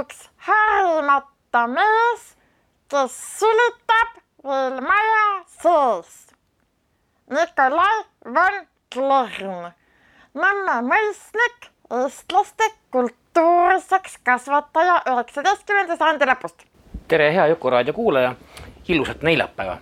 [0.00, 2.24] üks harimata mees,
[2.90, 5.26] kes sülitab veel maja
[5.60, 6.14] sees.
[7.30, 8.62] Nikolai von
[8.94, 9.72] Klern,
[10.38, 16.64] Nõmme mõisnik, eestlaste kultuurseks kasvataja üheksateistkümnenda sajandi lõpust.
[17.08, 18.34] tere, hea Jukuraadio kuulaja,
[18.88, 19.78] ilusat neljapäeva.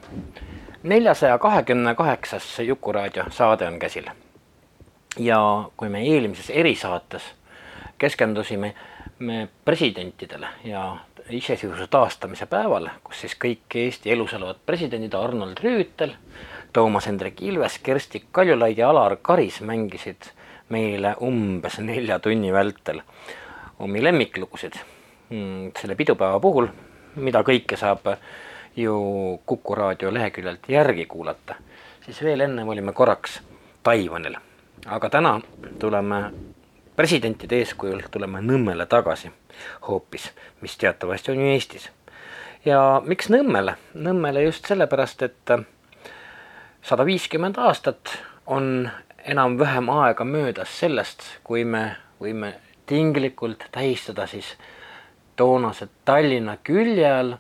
[0.83, 4.05] neljasaja kahekümne kaheksas Jukuraadio saade on käsil.
[5.19, 5.39] ja
[5.77, 7.23] kui me eelmises erisaates
[7.99, 8.75] keskendusime
[9.19, 10.97] me presidentidele ja
[11.31, 16.13] iseseisvuse taastamise päeval, kus siis kõik Eesti elus olevad presidendid Arnold Rüütel,
[16.73, 20.31] Toomas Hendrik Ilves, Kersti Kaljulaid ja Alar Karis mängisid
[20.69, 23.01] meile umbes nelja tunni vältel
[23.79, 24.77] omi lemmiklugusid.
[25.31, 26.69] Mm, selle pidupäeva puhul,
[27.17, 28.07] mida kõike saab
[28.77, 28.97] ju
[29.47, 31.57] Kuku raadio leheküljelt järgi kuulata,
[32.05, 33.41] siis veel ennem olime korraks
[33.83, 34.37] Taiwanil,
[34.87, 35.41] aga täna
[35.79, 36.21] tuleme
[36.97, 39.31] presidentide eeskujul tuleme Nõmmele tagasi
[39.89, 40.31] hoopis,
[40.61, 41.91] mis teatavasti on ju Eestis.
[42.65, 43.77] ja miks Nõmmele?
[43.95, 45.55] Nõmmele just sellepärast, et
[46.83, 48.91] sada viiskümmend aastat on
[49.27, 52.55] enam-vähem aega möödas sellest, kui me võime
[52.87, 54.55] tinglikult tähistada siis
[55.37, 57.37] toonase Tallinna külje all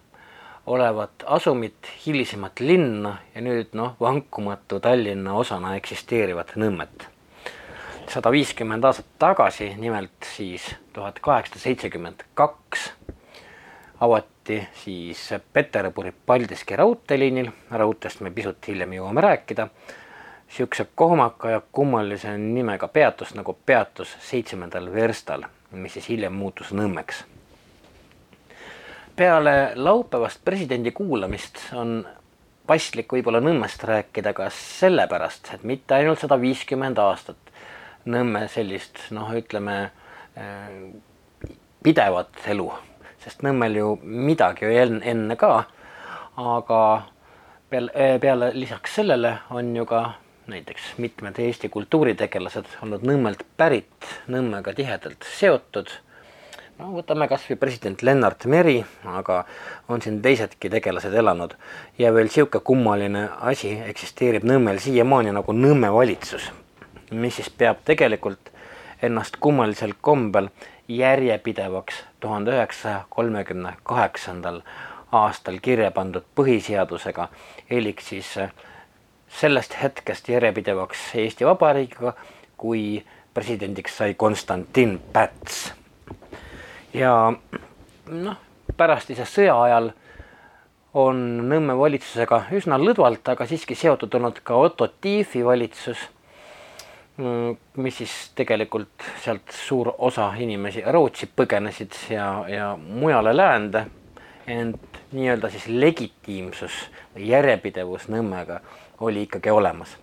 [0.66, 7.15] olevat asumit, hilisemat linna ja nüüd noh, vankumatu Tallinna osana eksisteerivat Nõmmet
[8.08, 12.90] sada viiskümmend aastat tagasi, nimelt siis tuhat kaheksasada seitsekümmend kaks,
[14.00, 19.68] avati siis Peterburi Paldiski raudteeliinil, raudteest me pisut hiljem jõuame rääkida,
[20.46, 27.24] niisuguse kohmaka ja kummalise nimega peatus nagu peatus seitsmendal verstal, mis siis hiljem muutus Nõmmeks.
[29.16, 32.06] peale laupäevast presidendi kuulamist on
[32.66, 37.45] paslik võib-olla Nõmmest rääkida ka sellepärast, et mitte ainult sada viiskümmend aastat
[38.06, 39.76] Nõmme sellist noh, ütleme
[40.38, 40.66] äh,
[41.82, 42.68] pidevat elu,
[43.24, 45.50] sest Nõmmel ju midagi enne, enne ka,
[46.38, 46.80] aga
[47.70, 50.02] peale, äh, peale lisaks sellele on ju ka
[50.46, 55.90] näiteks mitmed Eesti kultuuritegelased olnud Nõmmelt pärit, Nõmmega tihedalt seotud.
[56.78, 59.44] no võtame kas või president Lennart Meri, aga
[59.88, 61.56] on siin teisedki tegelased elanud.
[61.98, 66.52] Ja veel niisugune kummaline asi eksisteerib Nõmmel siiamaani nagu Nõmme valitsus
[67.10, 68.52] mis siis peab tegelikult
[69.02, 70.48] ennast kummalisel kombel
[70.88, 74.60] järjepidevaks tuhande üheksasaja kolmekümne kaheksandal
[75.12, 77.28] aastal kirja pandud põhiseadusega,
[77.70, 78.32] elik siis
[79.28, 82.14] sellest hetkest järjepidevaks Eesti Vabariigiga,
[82.56, 85.72] kui presidendiks sai Konstantin Päts.
[86.94, 87.32] ja
[88.10, 88.36] noh,
[88.76, 89.90] pärast ise sõja ajal
[90.96, 91.18] on
[91.48, 96.08] Nõmme valitsusega üsna lõdvalt, aga siiski seotud olnud ka Otto Tiefi valitsus
[97.76, 103.86] mis siis tegelikult sealt suur osa inimesi Rootsi põgenesid ja, ja mujale läände,
[104.46, 106.76] ent nii-öelda siis legitiimsus
[107.14, 108.60] või järjepidevus Nõmmega
[109.00, 109.96] oli ikkagi olemas.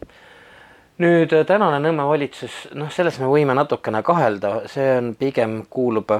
[0.97, 6.12] nüüd tänane Nõmme valitsus, noh, selles me võime natukene kahelda, see on pigem kuulub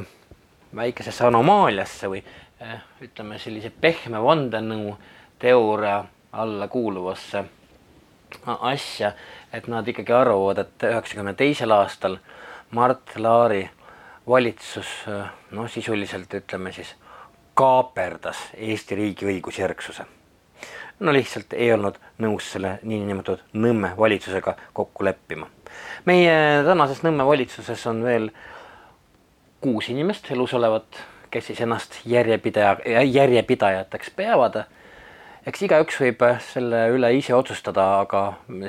[0.76, 2.24] väikesesse anomaaliasse või
[3.02, 4.96] ütleme sellise pehme vandenõu
[5.40, 7.44] teooria alla kuuluvasse
[8.46, 9.12] asja,
[9.54, 12.18] et nad ikkagi arvavad, et üheksakümne teisel aastal
[12.72, 13.70] Mart Laari
[14.28, 14.90] valitsus
[15.52, 16.96] noh, sisuliselt ütleme siis
[17.54, 20.06] kaaperdas Eesti riigi õigusjärgsuse.
[21.00, 25.48] no lihtsalt ei olnud nõus selle niinimetatud Nõmme valitsusega kokku leppima.
[26.06, 28.30] meie tänases Nõmme valitsuses on veel
[29.62, 31.00] kuus inimest elus olevat,
[31.32, 34.64] kes siis ennast järjepidaja, järjepidajateks peavad
[35.48, 38.24] eks igaüks võib äh, selle üle ise otsustada, aga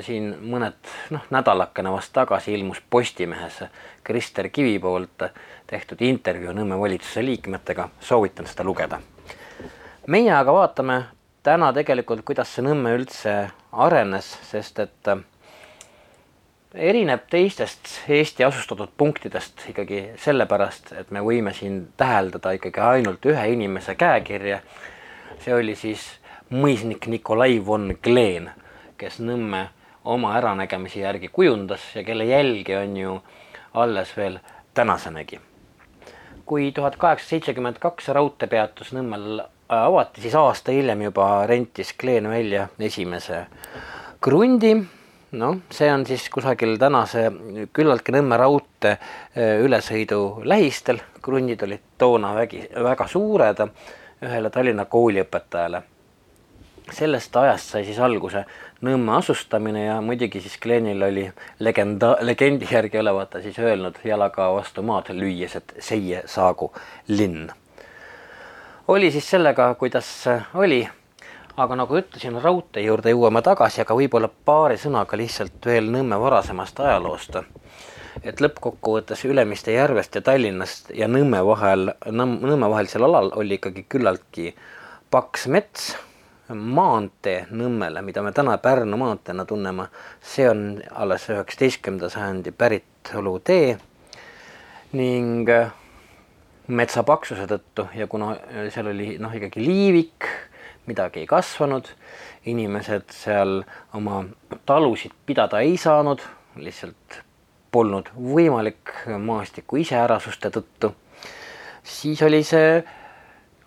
[0.05, 0.77] siin mõned
[1.15, 3.61] noh, nädalakene vast tagasi ilmus Postimehes
[4.03, 5.27] Krister Kivi poolt
[5.67, 8.99] tehtud intervjuu Nõmme valitsuse liikmetega, soovitan seda lugeda.
[10.07, 11.03] meie aga vaatame
[11.43, 13.37] täna tegelikult, kuidas see Nõmme üldse
[13.71, 15.23] arenes, sest et äh,
[16.75, 23.47] erineb teistest Eesti asustatud punktidest ikkagi sellepärast, et me võime siin täheldada ikkagi ainult ühe
[23.53, 24.59] inimese käekirja.
[25.39, 26.03] see oli siis
[26.49, 28.49] mõisnik Nikolai von Glen,
[28.97, 29.69] kes Nõmme
[30.05, 33.21] oma äranägemise järgi kujundas ja kelle jälgi on ju
[33.73, 34.39] alles veel
[34.73, 35.39] tänasenegi.
[36.45, 42.67] kui tuhat kaheksasada seitsekümmend kaks raudteepeatus Nõmmel avati, siis aasta hiljem juba rentis Kleen välja
[42.79, 43.45] esimese
[44.21, 44.75] krundi.
[45.31, 47.31] noh, see on siis kusagil tänase
[47.73, 48.91] küllaltki Nõmme raudtee
[49.35, 51.01] eh, ülesõidu lähistel.
[51.21, 53.65] krundid olid toona vägi, väga suured
[54.21, 55.83] ühele Tallinna kooliõpetajale.
[56.91, 58.45] Sellest ajast sai siis alguse
[58.85, 61.23] Nõmme asustamine ja muidugi siis Glenil oli
[61.59, 66.73] legenda, legendi järgi olevat ta siis öelnud jalaga vastu maad lüües, et seie saagu
[67.07, 67.47] linn
[68.87, 70.87] oli siis sellega, kuidas oli.
[71.57, 76.79] aga nagu ütlesin, raudtee juurde jõuame tagasi, aga võib-olla paari sõnaga lihtsalt veel Nõmme varasemast
[76.79, 77.35] ajaloost.
[78.23, 84.55] et lõppkokkuvõttes Ülemiste järvest ja Tallinnast ja Nõmme vahel, Nõmme vahelisel alal oli ikkagi küllaltki
[85.11, 85.95] paks mets
[86.53, 89.87] maantee Nõmmele, mida me täna Pärnu maanteena tunneme,
[90.21, 93.77] see on alles üheksateistkümnenda sajandi päritolu tee
[94.95, 95.49] ning
[96.67, 100.29] metsa paksuse tõttu ja kuna äh, seal oli noh, ikkagi liivik,
[100.85, 101.89] midagi ei kasvanud,
[102.49, 103.61] inimesed seal
[103.97, 104.23] oma
[104.65, 106.21] talusid pidada ei saanud,
[106.61, 107.21] lihtsalt
[107.73, 110.93] polnud võimalik maastiku iseärasuste tõttu,
[111.83, 112.79] siis oli see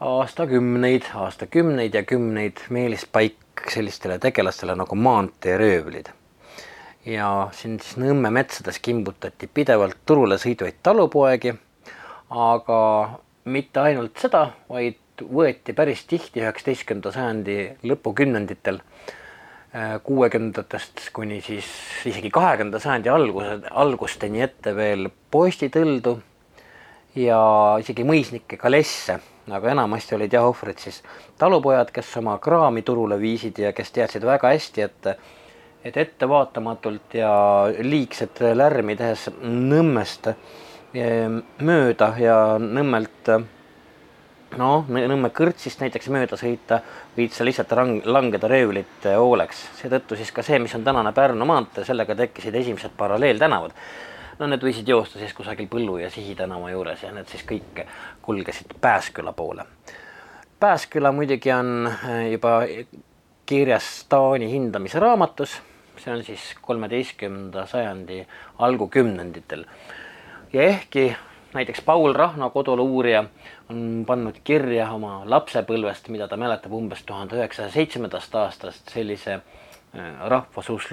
[0.01, 3.37] aastakümneid, aastakümneid ja kümneid meelispaik
[3.71, 6.07] sellistele tegelastele nagu maanteeröövlid.
[7.07, 11.55] ja siin siis Nõmme metsades kimbutati pidevalt turule sõitvaid talupoegi
[12.31, 12.81] aga
[13.49, 17.57] mitte ainult seda, vaid võeti päris tihti üheksateistkümnenda sajandi
[17.89, 18.81] lõpukümnenditel,
[19.75, 21.69] äh, kuuekümnendatest kuni siis
[22.07, 26.19] isegi kahekümnenda sajandi alguse, algusteni ette veel postitõldu
[27.19, 27.41] ja
[27.81, 29.19] isegi mõisnikke kalesse,
[29.53, 31.03] aga enamasti olid jah ohvrid siis
[31.39, 35.13] talupojad, kes oma kraami turule viisid ja kes teadsid väga hästi, et
[35.85, 37.31] et ettevaatamatult ja
[37.81, 40.33] liigset lärmi tehes Nõmmest
[40.97, 43.29] Ehm, mööda ja Nõmmelt
[44.57, 46.79] noh, Nõmme kõrtsist näiteks mööda sõita,
[47.17, 49.67] võid sa lihtsalt rang-, langeda röövlite hooleks.
[49.83, 53.77] seetõttu siis ka see, mis on tänane Pärnu maantee, sellega tekkisid esimesed paralleeltänavad.
[54.39, 57.85] No need võisid joosta siis kusagil Põllu ja Sihi tänava juures ja need siis kõik
[58.23, 59.67] kulgesid Pääsküla poole.
[60.61, 62.61] Pääsküla muidugi on eh, juba
[63.47, 65.61] kirjas Taani hindamise raamatus,
[65.99, 68.21] see on siis kolmeteistkümnenda sajandi
[68.59, 69.65] algukümnenditel
[70.53, 71.17] ja ehkki
[71.55, 73.25] näiteks Paul Rahna koduluurija
[73.71, 80.29] on pannud kirja oma lapsepõlvest, mida ta mäletab umbes tuhande üheksasaja seitsmendast aastast, sellise äh,
[80.29, 80.91] rahvasuus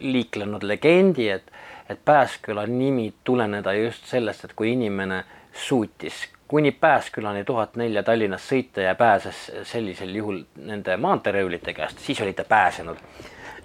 [0.00, 1.50] liiklenud legendi, et,
[1.88, 8.52] et Pääsküla nimi tuleneda just sellest, et kui inimene suutis kuni Pääskülani tuhat nelja Tallinnast
[8.52, 12.96] sõita ja pääses sellisel juhul nende maanteeröövlite käest, siis oli ta pääsenud.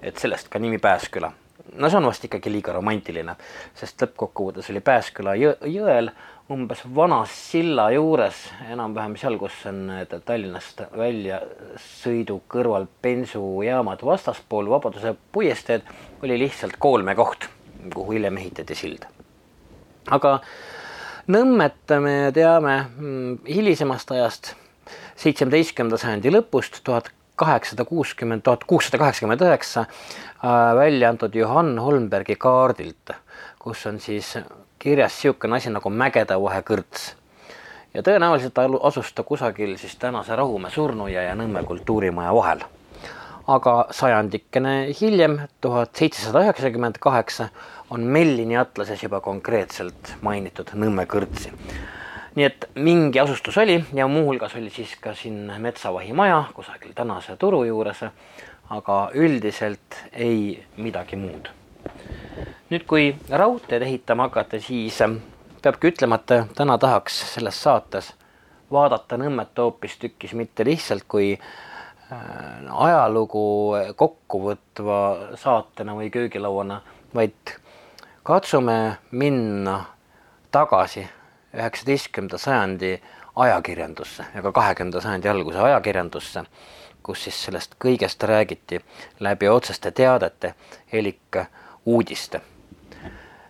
[0.02, 1.32] et sellest ka nimi Pääsküla
[1.76, 3.36] no see on vast ikkagi liiga romantiline,
[3.76, 6.12] sest lõppkokkuvõttes oli Pääsküla jõ jõel
[6.50, 8.40] umbes vana silla juures,
[8.72, 15.86] enam-vähem seal, kus on need Tallinnast väljasõidu kõrval bensujaamad vastaspool Vabaduse puiesteed,
[16.24, 17.50] oli lihtsalt koolmekoht,
[17.94, 19.06] kuhu hiljem ehitati sild.
[20.10, 20.40] aga
[21.30, 24.56] Nõmmet me teame mm, hilisemast ajast,
[25.22, 32.34] seitsmeteistkümnenda sajandi lõpust, tuhat kaheksasada kuuskümmend, tuhat kuussada kaheksakümmend üheksa äh, välja antud Johann Holmbergi
[32.36, 33.14] kaardilt,
[33.62, 34.34] kus on siis
[34.80, 37.14] kirjas niisugune asi nagu Mägedevahe kõrts.
[37.94, 42.66] ja tõenäoliselt asus ta kusagil siis tänase Rahumäe surnuaia ja Nõmme kultuurimaja vahel.
[43.50, 47.50] Aga sajandikene hiljem, tuhat seitsesada üheksakümmend kaheksa,
[47.90, 51.54] on Mellini atlases juba konkreetselt mainitud Nõmme kõrtsi
[52.36, 57.36] nii et mingi asustus oli ja muuhulgas oli siis ka siin Metsavahi maja kusagil tänase
[57.42, 58.04] turu juures,
[58.70, 61.50] aga üldiselt ei midagi muud.
[62.70, 65.02] nüüd, kui raudteed ehitama hakata, siis
[65.62, 68.14] peabki ütlema, et täna tahaks selles saates
[68.72, 71.69] vaadata Nõmmet hoopistükkis mitte lihtsalt kui äh,
[72.10, 75.00] ajalugu kokkuvõtva
[75.38, 76.82] saatena või köögilauana,
[77.16, 77.54] vaid
[78.24, 79.84] katsume minna
[80.52, 81.06] tagasi
[81.54, 83.02] üheksateistkümnenda sajandi
[83.36, 86.44] ajakirjandusse ja ka kahekümnenda sajandi alguse ajakirjandusse,
[87.04, 88.82] kus siis sellest kõigest räägiti
[89.20, 90.54] läbi otseste teadete
[90.92, 91.38] elik
[91.86, 92.42] uudiste.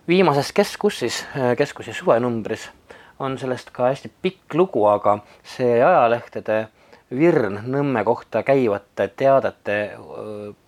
[0.08, 1.24] viimases Keskussis,
[1.56, 2.70] Keskusi suvenumbris
[3.18, 6.68] on sellest ka hästi pikk lugu, aga see ajalehtede
[7.10, 9.78] virn Nõmme kohta käivate teadete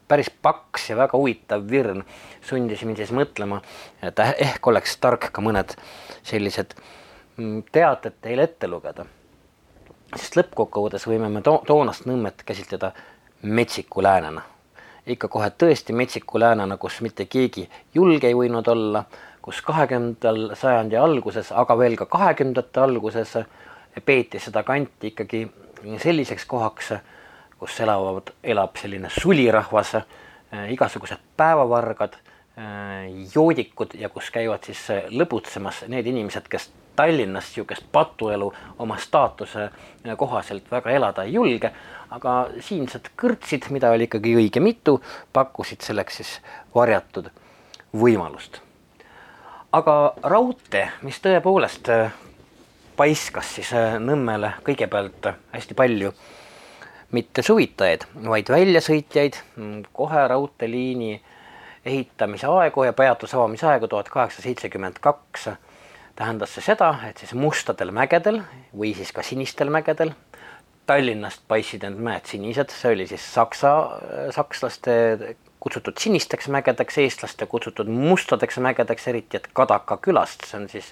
[0.09, 2.03] päris paks ja väga huvitav virn
[2.45, 3.63] sundis mind siis mõtlema,
[4.03, 5.77] et ehk oleks tark ka mõned
[6.23, 6.75] sellised
[7.37, 9.05] Mm, teatet teile ette lugeda.
[10.17, 12.93] sest lõppkokkuvõttes võime me to toonast Nõmmet käsitleda
[13.43, 14.43] metsiku läänena.
[15.07, 19.05] ikka kohe tõesti metsiku läänena, kus mitte keegi julge ei võinud olla,
[19.43, 23.33] kus kahekümnendal sajandi alguses, aga veel ka kahekümnendate alguses
[24.05, 25.51] peeti seda kanti ikkagi
[25.99, 26.93] selliseks kohaks,
[27.59, 29.97] kus elavad, elab selline sulirahvas,
[30.71, 32.17] igasugused päevavargad,
[33.35, 39.71] joodikud ja kus käivad siis lõbutsemas need inimesed, kes Tallinnas niisugust patuelu oma staatuse
[40.17, 41.71] kohaselt väga elada ei julge,
[42.11, 44.99] aga siinsed kõrtsid, mida oli ikkagi õige mitu,
[45.33, 46.35] pakkusid selleks siis
[46.75, 47.31] varjatud
[47.97, 48.61] võimalust.
[49.73, 51.89] aga raudtee, mis tõepoolest
[52.97, 53.73] paiskas siis
[54.03, 56.13] Nõmmele kõigepealt hästi palju
[57.13, 59.37] mitte suvitajaid, vaid väljasõitjaid,
[59.93, 61.13] kohe raudteeliini
[61.85, 65.51] ehitamise aegu ja peatuse avamise aegu tuhat kaheksasada seitsekümmend kaks.
[66.17, 68.43] Tähendas see seda, et siis mustadel mägedel
[68.77, 70.13] või siis ka sinistel mägedel,
[70.87, 73.71] Tallinnast paistsid need mäed sinised, see oli siis saksa,
[74.35, 74.95] sakslaste
[75.63, 80.89] kutsutud sinisteks mägedeks, eestlaste kutsutud mustadeks mägedeks, eriti et Kadaka külast, see on siis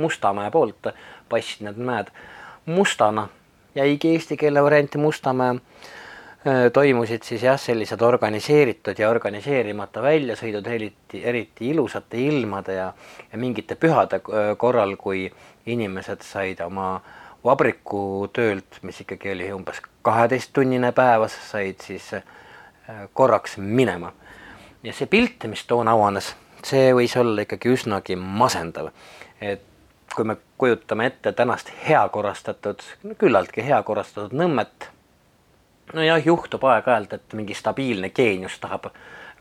[0.00, 0.88] Mustamäe poolt,
[1.28, 2.08] paistsid need mäed.
[2.66, 3.28] Mustana,
[3.76, 5.60] jäigi eesti keele varianti Mustamäe.
[6.72, 12.90] Toimusid siis jah, sellised organiseeritud ja organiseerimata väljasõidud, eriti, eriti ilusate ilmade ja,
[13.32, 14.20] ja mingite pühade
[14.60, 15.30] korral, kui
[15.72, 16.98] inimesed said oma
[17.44, 22.12] vabrikutöölt, mis ikkagi oli umbes kaheteisttunnine päevas, said siis
[23.12, 24.12] korraks minema.
[24.82, 28.90] ja see pilt, mis toona avanes, see võis olla ikkagi üsnagi masendav.
[29.40, 29.62] et
[30.14, 32.82] kui me kujutame ette tänast hea korrastatud,
[33.18, 34.88] küllaltki hea korrastatud Nõmmet
[35.92, 38.88] nojah, juhtub aeg-ajalt, et mingi stabiilne geenius tahab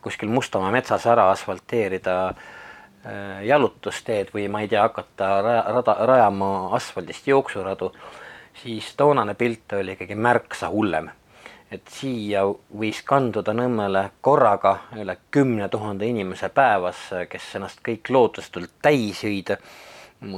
[0.04, 6.50] kuskil Mustamäe metsas ära asfalteerida äh, jalutusteed või ma ei tea, hakata raja, rada, rajama
[6.76, 7.94] asfaldist jooksuradu,
[8.64, 11.10] siis toonane pilt oli ikkagi märksa hullem.
[11.74, 12.44] Et siia
[12.78, 19.58] võis kanduda Nõmmele korraga üle kümne tuhande inimese päevas, kes ennast kõik lootustult täis jõid.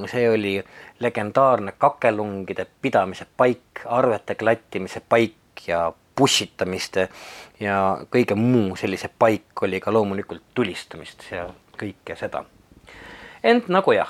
[0.08, 0.64] see oli
[1.00, 5.36] legendaarne kakelungide pidamise paik, arvete klattimise paik,
[5.68, 6.98] ja pussitamist
[7.60, 7.78] ja
[8.12, 11.48] kõige muu sellise paik oli ka loomulikult tulistamist ja
[11.80, 12.44] kõike seda.
[13.44, 14.10] ent nagu jah,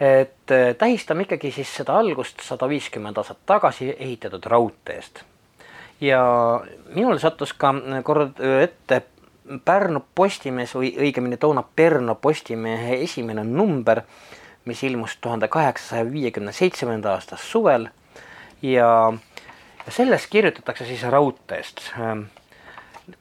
[0.00, 5.24] et äh, tähistame ikkagi siis seda algust sada viiskümmend aastat tagasi ehitatud raudteest.
[6.00, 6.22] Ja
[6.94, 7.74] minul sattus ka
[8.04, 9.02] kord ette
[9.64, 14.02] Pärnu Postimees või õigemini toona Perno Postimehe esimene number,
[14.68, 17.88] mis ilmus tuhande kaheksasaja viiekümne seitsmenda aasta suvel
[18.62, 19.12] ja
[19.88, 22.26] selles kirjutatakse siis raudteest ähm,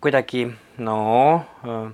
[0.02, 1.92] kuidagi no äh,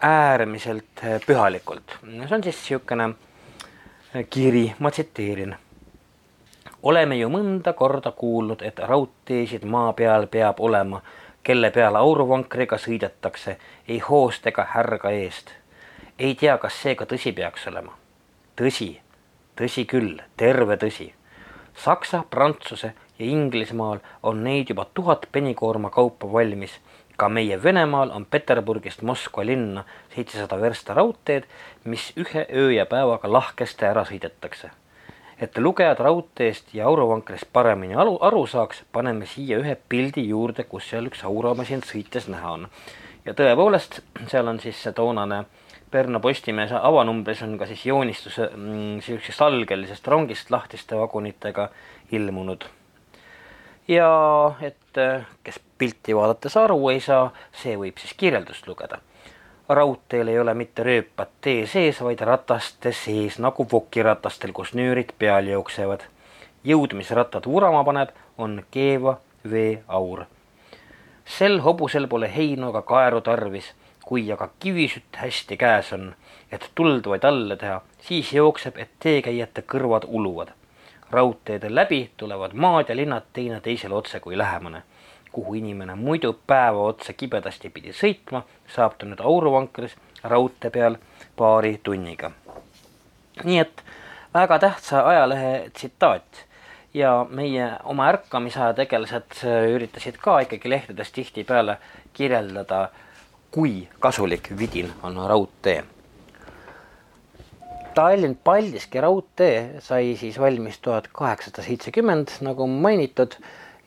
[0.00, 1.98] äärmiselt äh, pühalikult.
[2.02, 5.56] see on siis niisugune äh, kiri, ma tsiteerin.
[6.82, 11.02] Oleme ju mõnda korda kuulnud, et raudteesid maa peal peab olema,
[11.42, 13.56] kelle peale auruvankriga sõidetakse,
[13.88, 15.50] ei hoost ega härga eest.
[16.18, 17.92] ei tea, kas see ka tõsi peaks olema.
[18.56, 19.00] tõsi,
[19.56, 21.12] tõsi küll, terve tõsi.
[21.74, 26.80] Saksa, Prantsuse ja Inglismaal on neid juba tuhat penikoorma kaupa valmis.
[27.16, 29.84] ka meie Venemaal on Peterburgist Moskva linna
[30.14, 31.44] seitsesada versta raudteed,
[31.84, 34.70] mis ühe öö ja päevaga lahkesti ära sõidetakse.
[35.42, 40.90] Et lugejad raudteest ja auruvankrist paremini aru, aru saaks, paneme siia ühe pildi juurde, kus
[40.92, 42.68] seal üks aurumasin sõites näha on.
[43.24, 45.44] ja tõepoolest, seal on siis see toonane
[45.92, 51.68] Pärnu Postimehe avanumbris on ka siis joonistus niisugusest mm, algelisest rongist lahtiste vagunitega
[52.16, 52.64] ilmunud
[53.88, 54.08] ja
[54.60, 55.00] et
[55.44, 59.00] kes pilti vaadates aru ei saa, see võib siis kirjeldust lugeda.
[59.74, 65.46] Raudteel ei ole mitte rööpad tee sees, vaid rataste sees nagu vokiratastel, kus nöörid peal
[65.46, 66.00] jooksevad.
[66.64, 69.18] jõud, mis rattad vurama paneb, on keeva
[69.50, 70.24] veeaur.
[71.24, 73.72] sel hobusel pole heinu ega kaeru tarvis,
[74.04, 76.14] kui aga kivisütt hästi käes on,
[76.52, 80.52] et tuld vaid alla teha, siis jookseb, et teekäijate kõrvad uluvad
[81.12, 84.82] raudteede läbi tulevad maad ja linnad teineteisele otse kui lähemale.
[85.32, 90.98] Kuhu inimene muidu päeva otsa kibedasti pidi sõitma, saab ta nüüd auruvankris raudtee peal
[91.36, 92.30] paari tunniga.
[93.44, 93.84] nii et
[94.34, 96.44] väga tähtsa ajalehe tsitaat
[96.94, 99.40] ja meie oma ärkamisaja tegelased
[99.74, 101.78] üritasid ka ikkagi lehtedes tihtipeale
[102.12, 102.88] kirjeldada,
[103.50, 105.82] kui kasulik vidin on raudtee
[107.94, 113.36] Tallinn-Paldiski raudtee sai siis valmis tuhat kaheksasada seitsekümmend, nagu mainitud,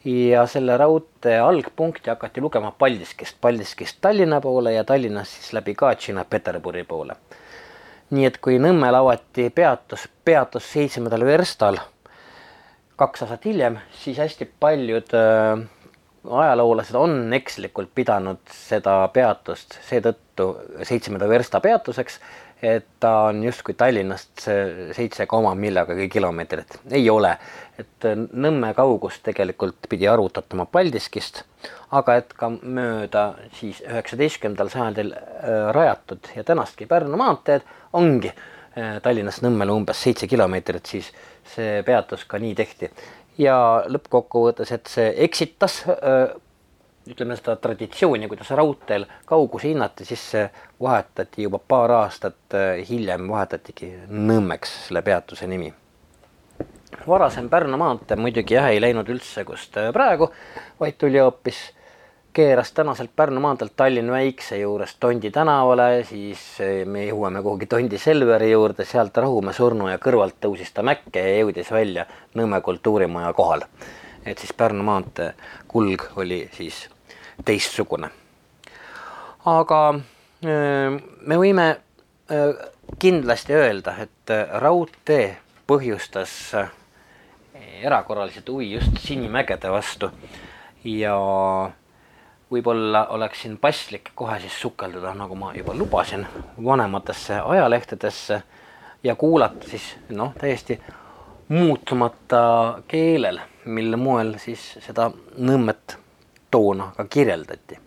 [0.05, 6.25] ja selle raudtee algpunkti hakati lugema Paldiskist, Paldiskist Tallinna poole ja Tallinnast siis läbi Katšina
[6.29, 7.15] Peterburi poole.
[8.09, 11.79] nii et kui Nõmmel avati peatus, peatus seitsmendal verstal
[12.95, 15.65] kaks aastat hiljem, siis hästi paljud äh,
[16.31, 20.47] ajaloolased on ekslikult pidanud seda peatust seetõttu
[20.83, 22.19] seitsmenda versta peatuseks,
[22.65, 24.45] et ta on justkui Tallinnast
[24.95, 27.35] seitse koma millegagi kilomeetrit, ei ole.
[27.79, 31.43] et Nõmme kaugus tegelikult pidi arvutatama Paldiskist,
[31.91, 33.25] aga et ka mööda
[33.59, 40.29] siis üheksateistkümnendal sajandil äh, rajatud ja tänastki Pärnu maanteed ongi äh, Tallinnast Nõmmele umbes seitse
[40.31, 41.11] kilomeetrit, siis
[41.55, 42.91] see peatus ka nii tehti.
[43.37, 46.31] ja lõppkokkuvõttes, et see eksitas äh,
[47.09, 50.45] ütleme seda traditsiooni, kuidas raudteel kaugusi hinnati, siis see
[50.81, 55.73] vahetati juba paar aastat äh, hiljem, vahetatigi Nõmmeks selle peatuse nimi.
[57.07, 60.31] varasem Pärnu maantee muidugi jah, ei läinud üldse kust äh, praegu,
[60.79, 61.59] vaid tuli hoopis,
[62.33, 68.01] keeras tänaselt Pärnu maanteelt Tallinna Väikse juurest Tondi tänavale, siis äh, me jõuame kuhugi Tondi
[68.01, 73.33] Selveri juurde, sealt Rahumäe surnu ja kõrvalt tõusis ta mäkke ja jõudis välja Nõmme kultuurimaja
[73.33, 73.69] kohal.
[74.25, 75.33] et siis Pärnu maantee
[75.67, 76.87] kulg oli siis
[77.45, 78.09] teistsugune.
[79.45, 79.79] aga
[81.25, 81.67] me võime
[82.99, 85.37] kindlasti öelda, et raudtee
[85.67, 86.55] põhjustas
[87.81, 90.09] erakorraliselt huvi just Sinimägede vastu
[90.85, 91.15] ja
[92.51, 96.25] võib-olla oleks siin paslik kohe siis sukelduda, nagu ma juba lubasin,
[96.63, 98.41] vanematesse ajalehtedesse
[99.03, 100.79] ja kuulata siis noh, täiesti
[101.49, 105.97] muutumata keelel, mille moel siis seda Nõmmet
[106.55, 107.79] toona ka kirjeldati.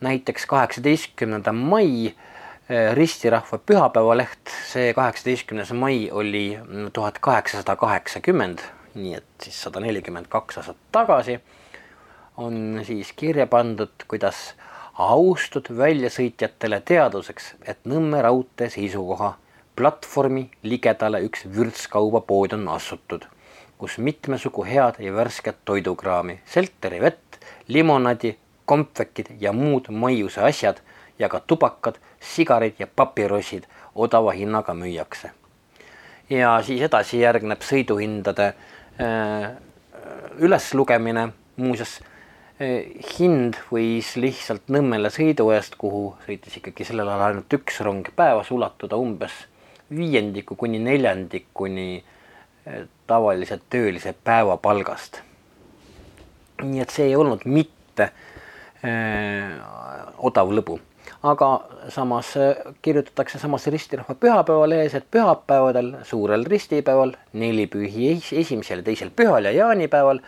[0.00, 6.58] näiteks kaheksateistkümnenda mai eh, ristirahva pühapäevaleht, see kaheksateistkümnes mai oli
[6.92, 8.60] tuhat kaheksasada kaheksakümmend,
[8.94, 11.40] nii et siis sada nelikümmend kaks aastat tagasi,
[12.36, 14.52] on siis kirja pandud, kuidas
[14.96, 19.34] austud väljasõitjatele teaduseks, et Nõmme raudtee seisukoha
[19.76, 23.26] platvormi ligedale üks vürtskaubapood on asutud,
[23.76, 27.25] kus mitmesugu head ja värsket toidukraami, selteri vett,
[27.68, 28.36] limonaadi,
[28.66, 30.80] kompvekid ja muud maiuse asjad
[31.18, 35.30] ja ka tubakad, sigarid ja papirossid odava hinnaga müüakse.
[36.30, 38.46] ja siis edasi järgneb sõiduhindade
[39.00, 39.50] äh,
[40.38, 42.00] üleslugemine, muuseas
[42.60, 48.10] äh, hind võis lihtsalt Nõmmele sõidu eest, kuhu sõitis ikkagi sellel ajal ainult üks rong
[48.16, 49.46] päevas, ulatuda umbes
[49.94, 55.22] viiendiku kuni neljandikuni äh, tavalise töölise päevapalgast
[56.62, 58.10] nii et see ei olnud mitte
[58.84, 59.56] äh,
[60.18, 60.78] odav lõbu.
[61.26, 61.48] Aga
[61.92, 69.48] samas äh, kirjutatakse samas ristirahva pühapäevalehes, et pühapäevadel, suurel ristipäeval, nelipühi esimesel ja teisel pühal
[69.48, 70.20] ja jaanipäeval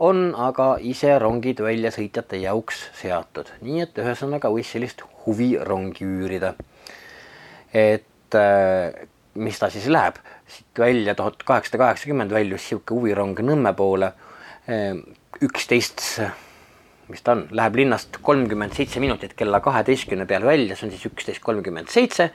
[0.00, 6.54] on aga ise rongid väljasõitjate jaoks seatud, nii et ühesõnaga võis sellist huvirongi üürida.
[7.72, 10.16] et äh, mis ta siis läheb,
[10.48, 14.12] siit välja tuhat kaheksasada kaheksakümmend väljus sihuke huvirong Nõmme poole.
[14.66, 14.96] Äh,
[15.42, 16.02] üksteist,
[17.08, 21.06] mis ta on, läheb linnast kolmkümmend seitse minutit kella kaheteistkümne peal välja, see on siis
[21.10, 22.30] üksteist kolmkümmend seitse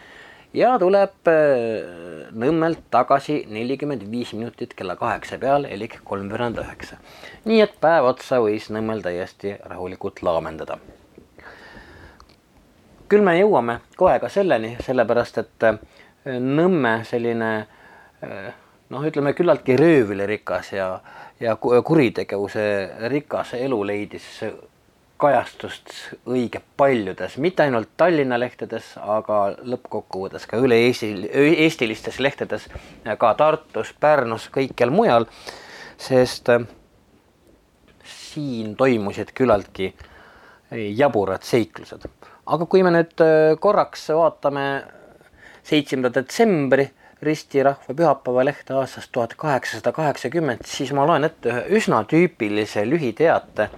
[0.56, 6.98] ja tuleb äh, Nõmmelt tagasi nelikümmend viis minutit kella kaheksa peal elik kolmveerand üheksa.
[7.46, 10.78] nii et päev otsa võis Nõmmel täiesti rahulikult laamendada.
[13.10, 15.80] küll me jõuame kohe ka selleni, sellepärast et äh,
[16.26, 17.52] Nõmme selline
[18.24, 18.54] äh,
[18.90, 21.00] noh, ütleme küllaltki röövlirikas ja
[21.40, 22.64] ja kuritegevuse
[23.12, 24.28] rikas elu leidis
[25.18, 25.92] kajastust
[26.28, 31.12] õige paljudes, mitte ainult Tallinna lehtedes, aga lõppkokkuvõttes ka üle Eesti,
[31.66, 32.68] eestilistes lehtedes,
[33.20, 35.28] ka Tartus, Pärnus, kõikjal mujal,
[35.98, 36.68] sest äh,
[38.04, 39.94] siin toimusid küllaltki
[40.72, 42.10] jaburad seiklused.
[42.46, 44.66] aga kui me nüüd äh, korraks vaatame
[45.64, 46.90] seitsmenda detsembri
[47.26, 53.70] ristirahva pühapäevalehte aastast tuhat kaheksasada kaheksakümmend, siis ma loen ette ühe üsna tüüpilise lühiteate,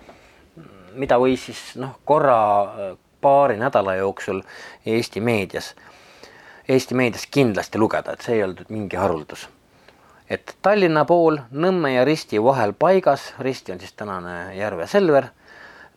[0.98, 2.38] mida võis siis noh, korra
[3.22, 4.42] paari nädala jooksul
[4.86, 5.74] Eesti meedias,
[6.70, 9.48] Eesti meedias kindlasti lugeda, et see ei olnud mingi haruldus.
[10.30, 15.30] et Tallinna pool Nõmme ja Risti vahel paigas, Risti on siis tänane Järve Selver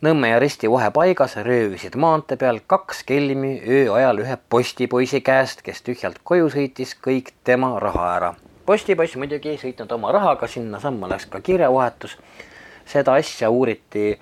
[0.00, 5.82] Nõmme ja Risti vahepaigas röövisid maantee peal kaks kelmi öö ajal ühe postipoisi käest, kes
[5.84, 8.30] tühjalt koju sõitis kõik tema raha ära.
[8.66, 12.16] postipoiss muidugi ei sõitnud oma rahaga, sinnasamma läks ka kirjavahetus.
[12.86, 14.18] seda asja uuriti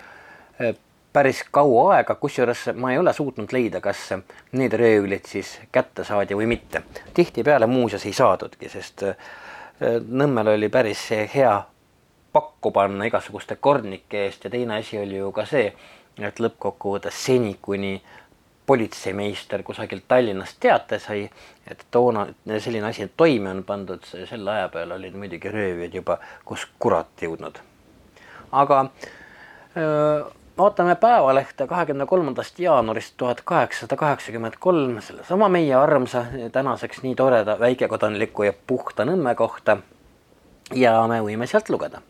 [0.61, 0.75] äh,
[1.13, 4.15] päris kaua aega, kusjuures ma ei ole suutnud leida, kas
[4.53, 6.83] need röövlid siis kätte saadi või mitte.
[7.15, 9.17] tihtipeale muuseas ei saadudki, sest äh,
[10.09, 11.63] Nõmmel oli päris hea
[12.33, 15.73] pakku panna igasuguste kordnike eest ja teine asi oli ju ka see,
[16.19, 17.97] et lõppkokkuvõttes seni, kuni
[18.67, 21.23] politseimeister kusagilt Tallinnast teate sai,
[21.67, 22.27] et toona
[22.59, 27.63] selline asi toime on pandud, selle aja peal olid muidugi röövijad juba kus kurat jõudnud.
[28.53, 28.85] aga
[29.77, 30.25] öö,
[30.59, 37.59] vaatame Päevalehte kahekümne kolmandast jaanuarist tuhat kaheksasada kaheksakümmend kolm, sellesama meie armsa, tänaseks nii toreda,
[37.61, 39.77] väikekodanliku ja puhta Nõmme kohta.
[40.75, 42.03] ja me võime sealt lugeda.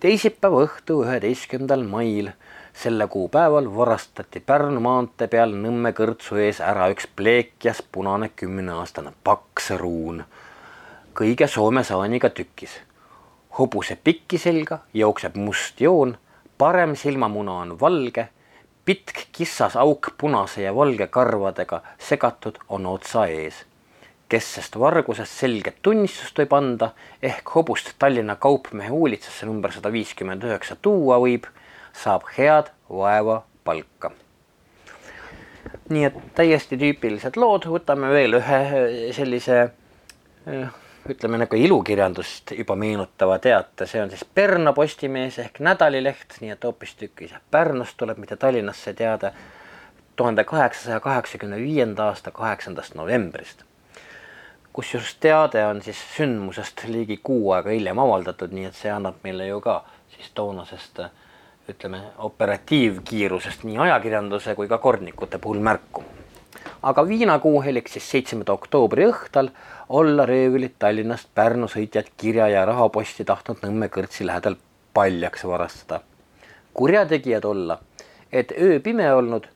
[0.00, 2.30] Teisipäeva õhtu, üheteistkümnendal mail
[2.72, 9.70] selle kuupäeval varastati Pärnu maantee peal Nõmme kõrtsu ees ära üks pleekjas punane kümneaastane paks
[9.76, 10.24] ruun,
[11.14, 12.80] kõige Soome saaniga tükis.
[13.58, 16.16] hobuse pikki selga jookseb must joon
[16.58, 18.28] parem silmamuna on valge,
[18.84, 23.66] pitk kissas auk punase ja valge karvadega segatud on otsa ees.
[24.30, 30.44] Kes sest vargusest selget tunnistust võib anda, ehk hobust Tallinna kaupmehe huulitsasse number sada viiskümmend
[30.46, 31.48] üheksa tuua võib,
[31.92, 34.12] saab head vaeva palka.
[35.90, 38.60] nii et täiesti tüüpilised lood, võtame veel ühe
[39.14, 39.56] sellise
[40.46, 40.68] eh,
[41.10, 46.64] ütleme nagu ilukirjandust juba meenutava teate, see on siis Pärnu Postimees ehk nädalileht, nii et
[46.64, 49.32] hoopistükkis Pärnust tuleb, mitte Tallinnasse teade,
[50.16, 53.64] tuhande kaheksasaja kaheksakümne viienda aasta kaheksandast novembrist.
[54.72, 59.46] Kusjuures teade on siis sündmusest ligi kuu aega hiljem avaldatud, nii et see annab meile
[59.48, 59.82] ju ka
[60.14, 61.02] siis toonasest
[61.70, 66.04] ütleme, operatiivkiirusest nii ajakirjanduse kui ka kordnikute puhul märku
[66.82, 69.50] aga viinakuu heliks siis seitsmenda oktoobri õhtul
[69.88, 74.56] olla röövlid Tallinnast Pärnu sõitjad kirja ja rahaposti tahtnud Nõmme kõrtsi lähedal
[74.94, 76.00] paljaks varastada.
[76.74, 77.78] kurjategijad olla,
[78.32, 79.46] et öö pime olnud,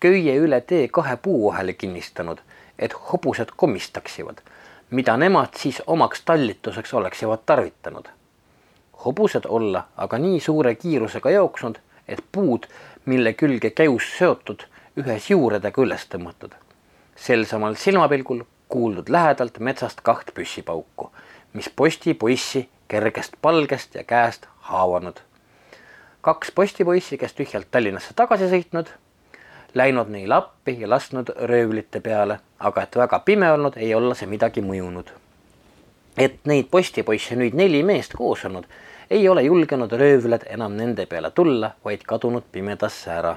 [0.00, 2.38] köie üle tee kahe puu vahele kinnistanud,
[2.78, 4.40] et hobused komistaksivad,
[4.92, 8.08] mida nemad siis omaks tallituseks oleksivat tarvitanud.
[9.04, 11.78] hobused olla aga nii suure kiirusega jooksnud,
[12.08, 12.66] et puud,
[13.04, 14.62] mille külge käus seotud,
[14.96, 16.54] ühes juuredega üles tõmmatud
[17.16, 21.10] sel samal silmapilgul kuuldud lähedalt metsast kaht püssipauku,
[21.52, 25.20] mis postipoissi kergest palgest ja käest haavanud.
[26.20, 28.90] kaks postipoissi, kes tühjalt Tallinnasse tagasi sõitnud,
[29.74, 34.26] läinud neile appi ja lasknud röövlite peale, aga et väga pime olnud, ei olla see
[34.26, 35.12] midagi mõjunud.
[36.16, 38.64] et neid postipoisse nüüd neli meest koos olnud,
[39.10, 43.36] ei ole julgenud röövlad enam nende peale tulla, vaid kadunud pimedasse ära.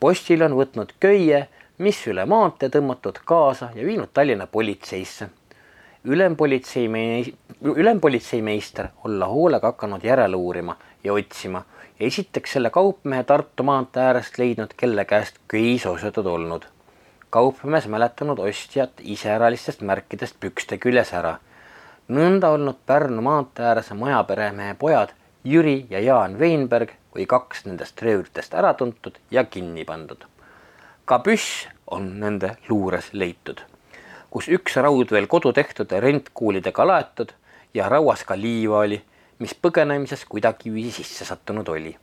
[0.00, 1.48] postil on võtnud köie
[1.82, 5.28] mis üle maantee tõmmatud kaasa ja viinud Tallinna politseisse.
[6.04, 11.62] ülempolitsei, ülempolitseimeister olla hoolega hakanud järele uurima ja otsima
[12.06, 16.64] esiteks selle kaupmehe Tartu maantee äärest leidnud, kelle käest köis ostetud olnud.
[17.30, 21.36] kaupmees mäletanud ostjat iseäralistest märkidest pükste küljes ära.
[22.08, 28.54] nõnda olnud Pärnu maantee ääres majaperemehe pojad Jüri ja Jaan Veinberg kui kaks nendest röövritest
[28.54, 30.32] ära tuntud ja kinni pandud
[31.04, 33.58] ka püss on nende luures leitud,
[34.30, 37.34] kus üks raud veel kodu tehtud rentkuulidega laetud
[37.74, 39.00] ja rauas ka liiva oli,
[39.42, 41.96] mis põgenemises kuidagiviisi sisse sattunud oli.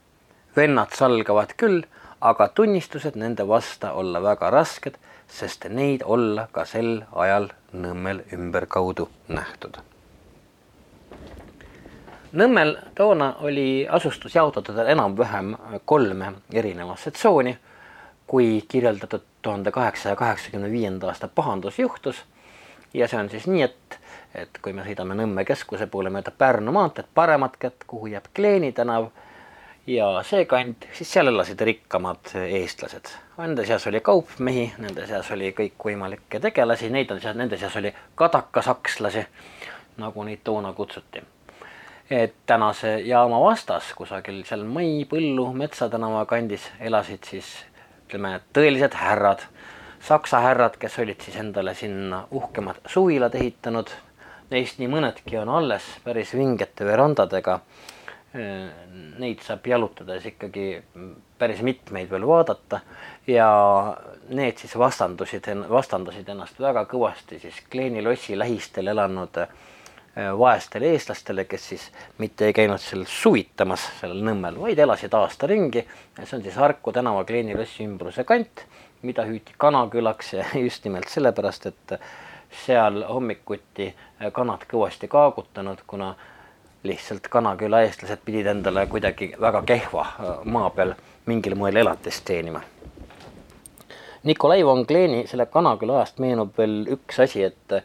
[0.56, 1.84] vennad salgavad küll,
[2.22, 4.98] aga tunnistused nende vasta olla väga rasked,
[5.28, 9.78] sest neid olla ka sel ajal Nõmmel ümberkaudu nähtud.
[12.34, 15.54] Nõmmel toona oli asustus jaotatud enam-vähem
[15.86, 17.54] kolme erinevasse tsooni
[18.30, 22.24] kui kirjeldatud tuhande kaheksasaja kaheksakümne viienda aasta pahandus juhtus.
[22.94, 23.99] ja see on siis nii, et,
[24.36, 28.72] et kui me sõidame Nõmme keskuse poole mööda Pärnu maanteed paremat kätt, kuhu jääb Kleeni
[28.72, 29.10] tänav
[29.88, 33.10] ja see kant, siis seal elasid rikkamad eestlased.
[33.38, 37.94] Nende seas oli kaupmehi, nende seas oli kõikvõimalikke tegelasi, neid on seal, nende seas oli
[38.20, 39.26] kadakasakslasi,
[39.98, 41.26] nagu neid toona kutsuti
[42.10, 47.52] et tänase jaama vastas kusagil seal Mai Põllu Metsatänava kandis elasid siis
[48.08, 49.44] ütleme, tõelised härrad,
[50.02, 53.92] saksa härrad, kes olid siis endale sinna uhkemad suvilad ehitanud.
[54.50, 57.60] Neist nii mõnedki on alles päris vingete verandadega.
[59.20, 60.68] Neid saab jalutades ikkagi
[61.42, 62.84] päris mitmeid veel vaadata
[63.26, 63.48] ja
[64.30, 69.50] need siis vastandusid, vastandasid ennast väga kõvasti siis Kleeni lossi lähistel elanud äh,
[70.20, 71.84] Äh, vaestele eestlastele, kes siis
[72.18, 75.84] mitte ei käinud seal suvitamas sellel Nõmmel, vaid elasid aasta ringi.
[76.18, 78.64] see on siis Harku tänava Kleeni lossi ümbruse kant,
[79.06, 81.94] mida hüüti Kanakülaks ja just nimelt sellepärast, et
[82.66, 83.94] seal hommikuti
[84.34, 86.14] kanad kõvasti kaagutanud, kuna
[86.84, 90.94] lihtsalt Kanaküla eestlased pidid endale kuidagi väga kehva äh, maa peal
[91.28, 92.62] mingil moel elatist teenima.
[94.24, 97.82] Nikolai von Kleeni selle Kanaküla ajast meenub veel üks asi, et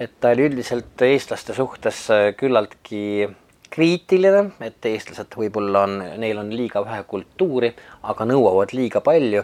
[0.00, 3.28] et ta oli üldiselt eestlaste suhtes äh, küllaltki
[3.70, 9.42] kriitiline, et eestlased võib-olla on, neil on liiga vähe kultuuri, aga nõuavad liiga palju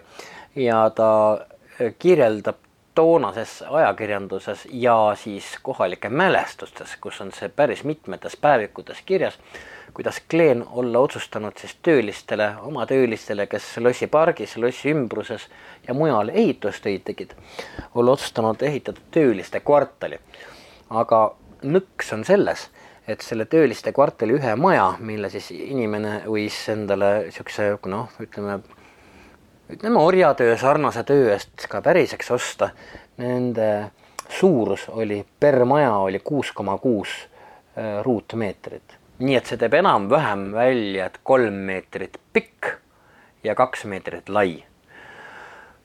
[0.63, 2.61] ja ta äh, kirjeldab
[2.95, 9.39] toonases ajakirjanduses ja siis kohalike mälestustes, kus on see päris mitmetes päevikutes kirjas,
[9.95, 15.49] kuidas Kleen olla otsustanud siis töölistele, oma töölistele, kes Lossi pargis, Lossi ümbruses
[15.89, 17.33] ja mujal ehitustöid tegid,
[17.95, 20.21] olla otsustanud ehitada tööliste kvartali.
[20.91, 22.69] aga nõks on selles,
[23.09, 28.61] et selle tööliste kvartali ühe maja, mille siis inimene võis endale niisuguse noh, ütleme,
[29.73, 32.71] ütleme orjatöö sarnase töö eest ka päriseks osta,
[33.17, 33.91] nende
[34.29, 37.09] suurus oli per maja oli kuus koma kuus
[37.79, 38.99] äh, ruutmeetrit.
[39.19, 42.73] nii et see teeb enam-vähem välja, et kolm meetrit pikk
[43.45, 44.65] ja kaks meetrit lai.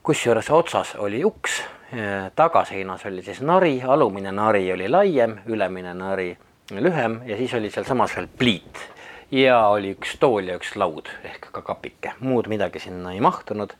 [0.02, 1.62] kusjuures otsas oli uks,
[1.94, 6.36] äh, tagaseinas oli siis nari, alumine nari oli laiem, ülemine nari
[6.70, 8.97] lühem ja siis oli sealsamas veel pliit
[9.30, 13.74] ja oli üks tool ja üks laud ehk ka kapike, muud midagi sinna ei mahtunud.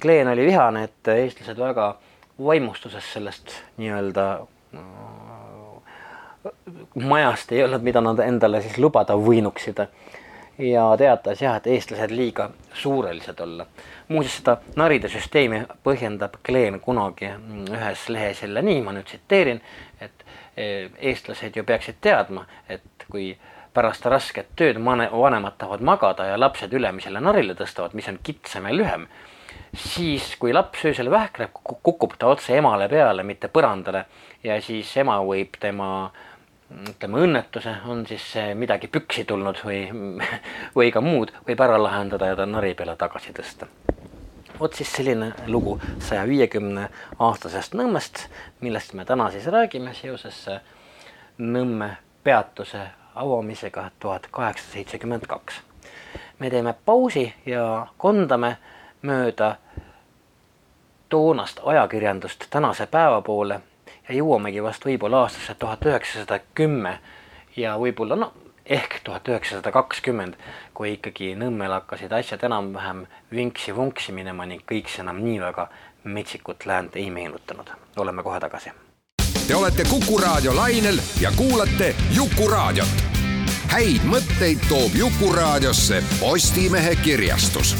[0.00, 1.94] Kleen oli vihane, et eestlased väga
[2.38, 4.26] vaimustuses sellest nii-öelda
[6.94, 9.86] majast ei olnud, mida nad endale siis lubada võinuksid.
[10.58, 13.66] ja teatas jah, et eestlased liiga suurelised olla.
[14.08, 17.32] muuseas, seda naride süsteemi põhjendab Kleen kunagi
[17.70, 19.60] ühes lehes jälle nii, ma nüüd tsiteerin,
[20.00, 20.24] et
[20.56, 23.36] e, eestlased ju peaksid teadma, et kui
[23.74, 28.74] pärast rasket tööd vanemad tahavad magada ja lapsed ülemisele narile tõstavad, mis on kitsam ja
[28.74, 29.06] lühem
[29.76, 34.04] siis kui laps öösel vähkleb, kukub ta otse emale peale, mitte põrandale
[34.44, 36.10] ja siis ema võib tema
[36.70, 38.24] ütleme õnnetuse, on siis
[38.58, 39.80] midagi püksi tulnud või,
[40.78, 43.70] või ka muud, võib ära lahendada ja ta nari peale tagasi tõsta.
[44.58, 48.28] vot siis selline lugu saja viiekümne aastasest Nõmmest,
[48.60, 50.46] millest me täna siis räägime seoses
[51.38, 55.60] Nõmme peatuse avamisega tuhat kaheksasada seitsekümmend kaks.
[56.38, 58.56] me teeme pausi ja kondame
[59.02, 59.56] mööda
[61.08, 63.60] toonast ajakirjandust tänase päeva poole
[64.08, 66.98] ja jõuamegi vast võib-olla aastasse tuhat üheksasada kümme
[67.56, 68.32] ja võib-olla no
[68.70, 70.36] ehk tuhat üheksasada kakskümmend,
[70.74, 75.66] kui ikkagi Nõmmel hakkasid asjad enam-vähem vinksi-vunksi minema ning kõik see enam nii väga
[76.04, 77.70] metsikut läänt ei meenutanud.
[77.96, 78.70] oleme kohe tagasi.
[79.50, 82.86] Te olete Kuku raadio lainel ja kuulate Jukuraadiot.
[83.72, 87.74] häid mõtteid toob Jukuraadiosse Postimehe kirjastus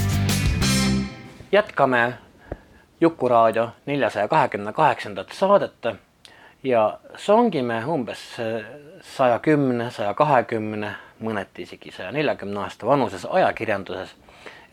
[1.53, 2.19] jätkame
[3.01, 5.87] Jukuraadio neljasaja kahekümne kaheksandat saadet
[6.63, 8.19] ja songime umbes
[9.17, 14.17] saja kümne, saja kahekümne, mõneti isegi saja neljakümne aasta vanuses ajakirjanduses,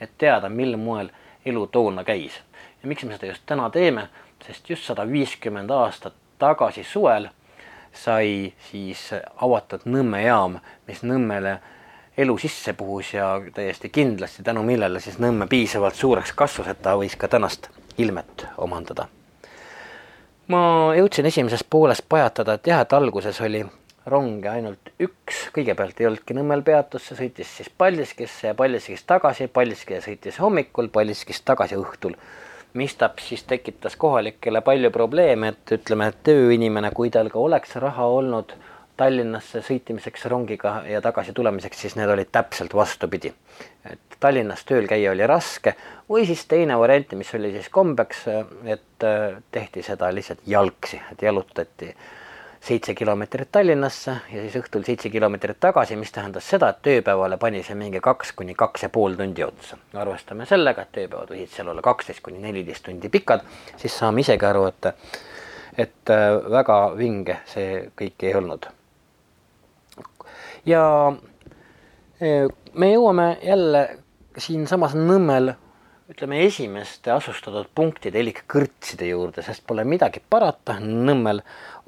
[0.02, 1.10] et teada, mil moel
[1.46, 2.42] elu toona käis.
[2.82, 4.10] ja miks me seda just täna teeme,
[4.48, 7.30] sest just sada viiskümmend aastat tagasi suvel
[7.94, 9.10] sai siis
[9.42, 11.58] avatud Nõmme jaam, mis Nõmmele
[12.18, 16.96] elu sisse puhus ja täiesti kindlasti tänu millele siis Nõmme piisavalt suureks kasvas, et ta
[16.98, 19.08] võis ka tänast ilmet omandada.
[20.48, 23.66] ma jõudsin esimeses pooles pajatada, et jah, et alguses oli
[24.08, 29.48] ronge ainult üks, kõigepealt ei olnudki Nõmmel peatust, see sõitis siis Paldiskisse ja Paldiskist tagasi,
[29.48, 32.16] Paldiski sõitis hommikul, Paldiskist tagasi õhtul.
[32.74, 38.06] Mistap siis tekitas kohalikele palju probleeme, et ütleme, et tööinimene, kui tal ka oleks raha
[38.06, 38.56] olnud
[38.98, 43.34] Tallinnasse sõitmiseks rongiga ja tagasi tulemiseks, siis need olid täpselt vastupidi.
[43.86, 45.76] et Tallinnas tööl käia oli raske
[46.10, 48.26] või siis teine variant, mis oli siis kombeks,
[48.66, 51.94] et äh, tehti seda lihtsalt jalgsi, et jalutati
[52.68, 57.64] seitse kilomeetrit Tallinnasse ja siis õhtul seitse kilomeetrit tagasi, mis tähendas seda, et tööpäevale pani
[57.64, 59.78] see mingi kaks kuni kaks ja pool tundi otsa.
[59.94, 63.46] arvestame sellega, et tööpäevad võisid seal olla kaksteist kuni neliteist tundi pikad,
[63.78, 64.92] siis saame isegi aru, et
[65.78, 68.68] et äh, väga vinge see kõik ei olnud
[70.68, 70.84] ja
[72.22, 73.84] e, me jõuame jälle
[74.38, 75.54] siinsamas Nõmmel
[76.08, 81.42] ütleme esimeste asustatud punktide elik kõrtside juurde, sest pole midagi parata, Nõmmel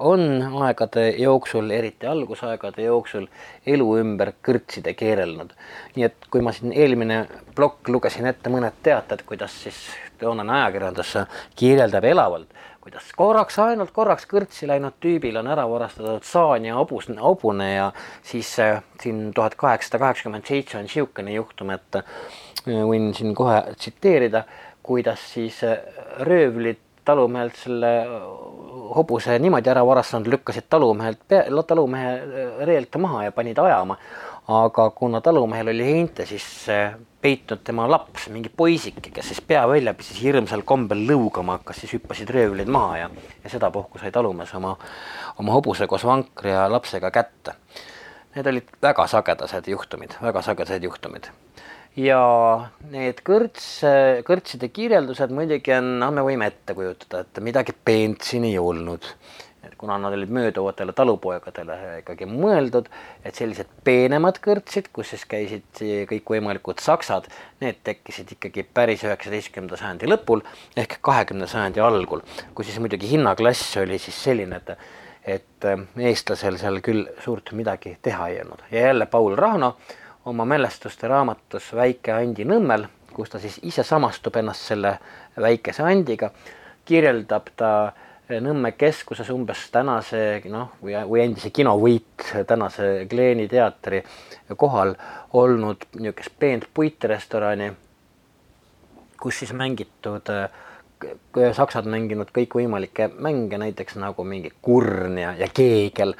[0.04, 0.24] on
[0.66, 3.30] aegade jooksul, eriti algusaegade jooksul
[3.64, 5.54] elu ümber kõrtside keerelnud.
[5.96, 7.22] nii et kui ma siin eelmine
[7.56, 9.80] plokk lugesin ette mõned teated, kuidas siis
[10.20, 11.16] toonane ajakirjandus
[11.56, 17.10] kirjeldab elavalt kuidas korraks, ainult korraks kõrtsi läinud tüübil on ära varastatud saan ja hobus,
[17.20, 17.90] hobune ja
[18.24, 22.00] siis äh, siin tuhat kaheksasada kaheksakümmend seitse on niisugune juhtum, et
[22.66, 24.44] võin siin kohe tsiteerida,
[24.82, 25.78] kuidas siis äh,
[26.26, 27.90] röövlid talumehelt selle
[28.94, 31.22] hobuse niimoodi ära varastanud, lükkasid talumehelt,
[31.66, 32.10] talumehe
[32.68, 33.96] reelt maha ja panid ajama
[34.50, 36.66] aga kuna talumehel oli heinte, siis
[37.22, 41.94] peitnud tema laps, mingi poisike, kes siis pea välja pissis hirmsal kombel lõugama hakkas, siis
[41.98, 43.10] hüppasid röövlid maha ja,
[43.44, 44.74] ja sedapuhku sai talumees oma,
[45.38, 47.54] oma hobuse koos vankri ja lapsega kätte.
[48.34, 51.30] Need olid väga sagedased juhtumid, väga sagedased juhtumid.
[51.98, 52.22] Ja
[52.90, 53.68] need kõrts,
[54.26, 59.08] kõrtside kirjeldused muidugi on, noh, me võime ette kujutada, et midagi peent siin ei olnud.
[59.60, 62.86] Et kuna nad olid mööduvatele talupoegadele ikkagi mõeldud,
[63.24, 67.28] et sellised peenemad kõrtsid, kus siis käisid kõikvõimalikud saksad,
[67.60, 70.40] need tekkisid ikkagi päris üheksateistkümnenda sajandi lõpul
[70.80, 72.24] ehk kahekümnenda sajandi algul,
[72.56, 74.76] kus siis muidugi hinnaklass oli siis selline, et
[75.28, 75.66] et
[76.00, 79.74] eestlasel seal küll suurt midagi teha ei olnud ja jälle Paul Rahno
[80.30, 84.94] oma mälestuste raamatus Väike Andi Nõmmel, kus ta siis ise samastub ennast selle
[85.40, 86.30] väikese Andiga,
[86.86, 88.06] kirjeldab ta äh,
[88.38, 94.04] Nõmme keskuses umbes tänase noh, või, või endise kinovõit tänase Kleeni teatri
[94.56, 94.94] kohal
[95.34, 97.72] olnud niisugust peent puitrestorani,
[99.18, 100.30] kus siis mängitud,
[101.56, 106.14] saksad mänginud kõikvõimalikke mänge, näiteks nagu mingi kurn ja, ja keegel,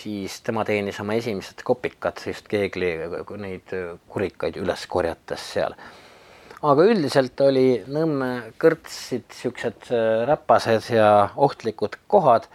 [0.00, 2.96] siis tema teenis oma esimesed kopikad just keegli
[3.42, 3.76] neid
[4.10, 5.76] kurikaid üles korjates seal
[6.64, 12.48] aga üldiselt oli Nõmme kõrtsid siuksed äh, räpased ja ohtlikud kohad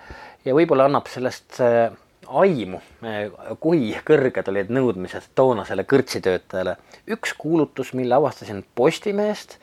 [0.45, 1.91] ja võib-olla annab sellest äh,
[2.27, 3.29] aimu, äh,
[3.61, 6.77] kui kõrged olid nõudmised toonasele kõrtsitöötajale.
[7.07, 9.59] üks kuulutus, mille avastasin Postimehest,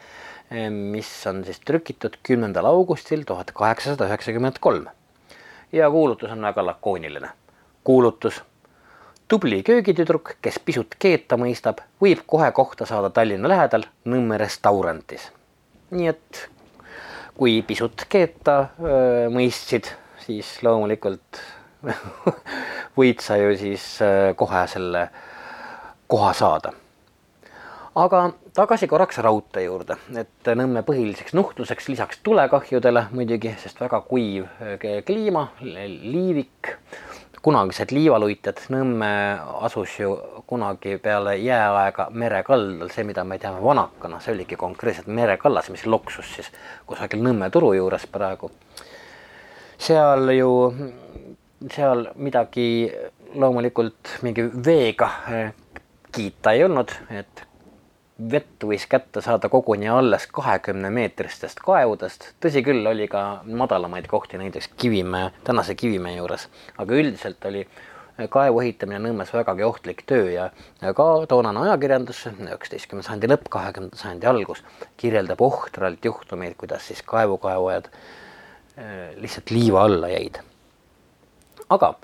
[0.71, 4.87] mis on siis trükitud kümnendal augustil tuhat kaheksasada üheksakümmend kolm.
[5.73, 7.29] ja kuulutus on väga lakooniline.
[7.85, 8.43] kuulutus
[9.29, 15.31] tubli köögitüdruk, kes pisut keeta mõistab, võib kohe kohta saada Tallinna lähedal Nõmme restaurantis.
[15.91, 16.49] nii et
[17.39, 19.93] kui pisut keeta öö, mõistsid,
[20.25, 21.41] siis loomulikult
[22.99, 25.09] võid sa ju siis öö, kohe selle
[26.09, 26.73] koha saada.
[27.99, 28.21] Aga
[28.55, 34.47] tagasi korraks raudtee juurde, et Nõmme põhiliseks nuhtluseks lisaks tulekahjudele muidugi, sest väga kuiv
[35.07, 36.75] kliima, liivik
[37.43, 39.11] kunagised liivaluitjad, Nõmme
[39.67, 40.15] asus ju
[40.47, 45.87] kunagi peale jääaega mere kaldal, see, mida me teame vanakana, see oligi konkreetselt merekallas, mis
[45.87, 46.53] loksus siis
[46.87, 48.51] kusagil Nõmme turu juures praegu.
[49.79, 50.53] seal ju,
[51.71, 52.91] seal midagi
[53.35, 55.53] loomulikult mingi veega eh,
[56.13, 57.48] kiita ei olnud, et
[58.19, 62.33] vett võis kätte saada koguni alles kahekümne meetristest kaevudest.
[62.43, 67.67] tõsi küll, oli ka madalamaid kohti, näiteks Kivimäe, tänase Kivimäe juures, aga üldiselt oli
[68.27, 70.49] kaevu ehitamine Nõmmes vägagi ohtlik töö ja,
[70.81, 74.65] ka toonane ajakirjandus, üheksateistkümnenda sajandi lõpp, kahekümnenda sajandi algus,
[74.99, 80.43] kirjeldab ohtralt juhtumeid, kuidas siis kaevukaevajad äh, lihtsalt liiva alla jäid.
[81.71, 81.95] aga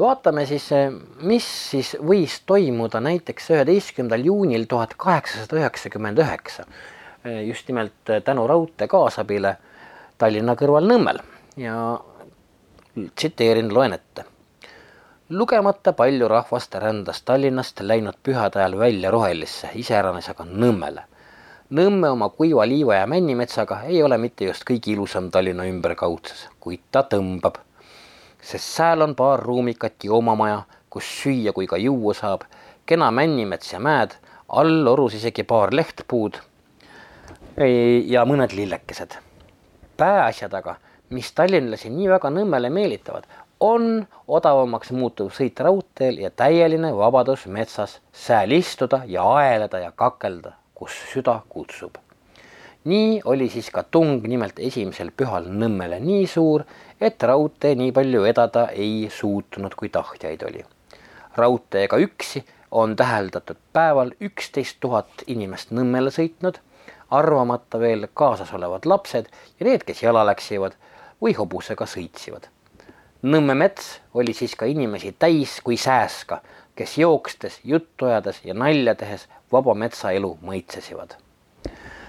[0.00, 0.70] vaatame siis,
[1.20, 6.64] mis siis võis toimuda näiteks üheteistkümnendal juunil tuhat kaheksasada üheksakümmend üheksa.
[7.44, 9.56] just nimelt tänu raudtee kaasabile
[10.18, 11.18] Tallinna kõrval Nõmmel
[11.56, 12.00] ja
[13.14, 14.24] tsiteerin, loen ette.
[15.28, 21.02] lugemata palju rahvast rändas Tallinnast läinud pühade ajal välja Rohelisse, iseäranis aga Nõmmele.
[21.70, 26.80] Nõmme oma kuiva liiva ja männimetsaga ei ole mitte just kõige ilusam Tallinna ümberkaudses, kuid
[26.90, 27.58] ta tõmbab
[28.44, 32.44] sest sääl on paar ruumikat joomamaja, kus süüa kui ka juua saab,
[32.86, 34.16] kena männimets ja mäed,
[34.48, 36.36] all orus isegi paar lehtpuud.
[38.06, 39.16] Ja mõned lillekesed.
[39.96, 40.74] pääasjad aga,
[41.14, 43.28] mis tallinlasi nii väga Nõmmele meelitavad,
[43.60, 50.52] on odavamaks muutuv sõit raudteel ja täieline vabadus metsas sääl istuda ja aeleda ja kakelda,
[50.74, 52.03] kus süda kutsub
[52.84, 56.64] nii oli siis ka tung nimelt esimesel pühal Nõmmele nii suur,
[57.00, 60.64] et raudtee nii palju vedada ei suutnud, kui tahtjaid oli.
[61.36, 66.60] raudteega üksi on täheldatud päeval üksteist tuhat inimest Nõmmele sõitnud,
[67.10, 70.76] arvamata veel kaasas olevad lapsed ja need, kes jala läksivad
[71.22, 72.50] või hobusega sõitsivad.
[73.22, 76.42] Nõmme mets oli siis ka inimesi täis kui sääska,
[76.76, 81.23] kes jookstes, juttu ajades ja nalja tehes vaba metsaelu mõitsesivad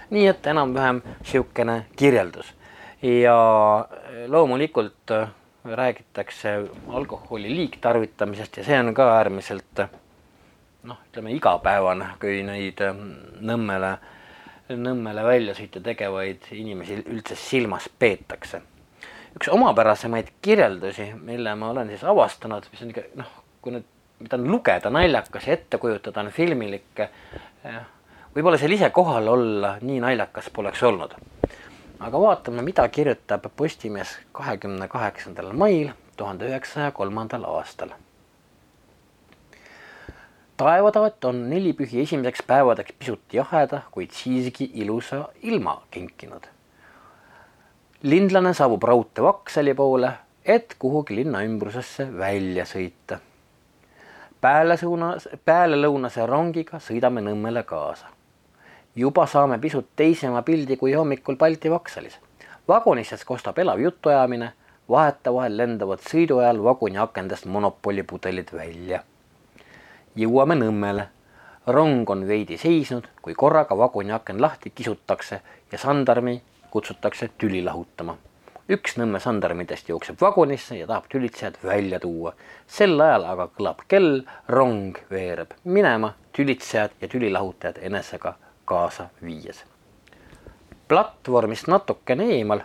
[0.10, 2.54] nii et enam-vähem niisugune kirjeldus
[3.02, 3.38] ja
[4.28, 5.30] loomulikult äh,
[5.66, 9.82] räägitakse alkoholi liigtarvitamisest ja see on ka äärmiselt
[10.86, 12.82] noh, ütleme igapäevane, kui neid
[13.46, 13.96] Nõmmele,
[14.70, 18.62] Nõmmele väljasõite tegevaid inimesi üldse silmas peetakse.
[19.36, 23.90] üks omapärasemaid kirjeldusi, mille ma olen siis avastanud, mis on ikka noh, kui nüüd,
[24.20, 27.82] mida on lugeda naljakas ja ette kujutada on filmilik eh,
[28.36, 31.14] võib-olla seal ise kohal olla nii naljakas poleks olnud.
[32.00, 37.90] aga vaatame, mida kirjutab Postimees kahekümne kaheksandal mail tuhande üheksasaja kolmandal aastal.
[40.58, 46.44] taevataat on nelipühi esimeseks päevadeks pisut jaheda, kuid siiski ilusa ilma kinkinud.
[48.02, 50.12] lindlane saabub raudtee Vaksali poole,
[50.46, 53.20] et kuhugi linna ümbrusesse välja sõita.
[54.42, 58.15] pealesuunas, pealelõunase rongiga sõidame Nõmmele kaasa
[58.96, 62.20] juba saame pisut teisema pildi kui hommikul Balti Vaksalis.
[62.68, 64.52] vagonistes kostab elav jutuajamine,
[64.90, 69.04] vahetevahel lendavad sõidu ajal vaguni akendest monopolipudelid välja.
[70.16, 71.08] jõuame Nõmmele.
[71.68, 75.42] rong on veidi seisnud, kui korraga vaguni aken lahti kisutakse
[75.72, 78.18] ja sandarmi kutsutakse tüli lahutama.
[78.70, 82.34] üks Nõmme sandarmidest jookseb vagunisse ja tahab tülitsejad välja tuua.
[82.68, 88.36] sel ajal aga kõlab kell, rong veereb minema, tülitsejad ja tülilahutajad enesega
[88.66, 89.64] kaasa viies.
[90.88, 92.60] platvormist natukene eemal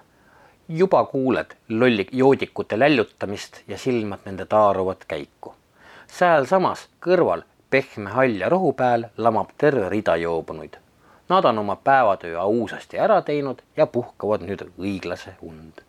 [0.68, 5.54] juba kuuled lolli joodikute läljutamist ja silmad nende taaruvat käiku.
[6.06, 10.74] sealsamas kõrval pehme hall ja rohupäel lamab terve rida joobunuid.
[11.28, 15.82] Nad on oma päevatöö ausasti ära teinud ja puhkavad nüüd õiglase und.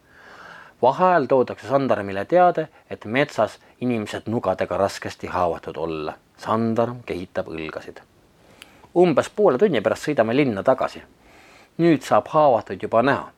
[0.81, 6.13] vaheajal toodakse Sandarmile teade, et metsas inimesed nugadega raskesti haavatud olla.
[6.37, 8.01] Sandarm kehitab õlgasid.
[8.95, 11.03] Umbes poole tunni pärast sõidame linna tagasi.
[11.77, 13.31] nüüd saab haavatuid juba näha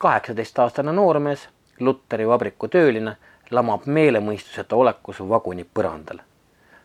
[0.00, 1.48] kaheksateistaastane noormees,
[1.80, 3.14] Lutteri vabriku tööline,
[3.50, 6.20] lamab meelemõistuseta olekus vaguni põrandal.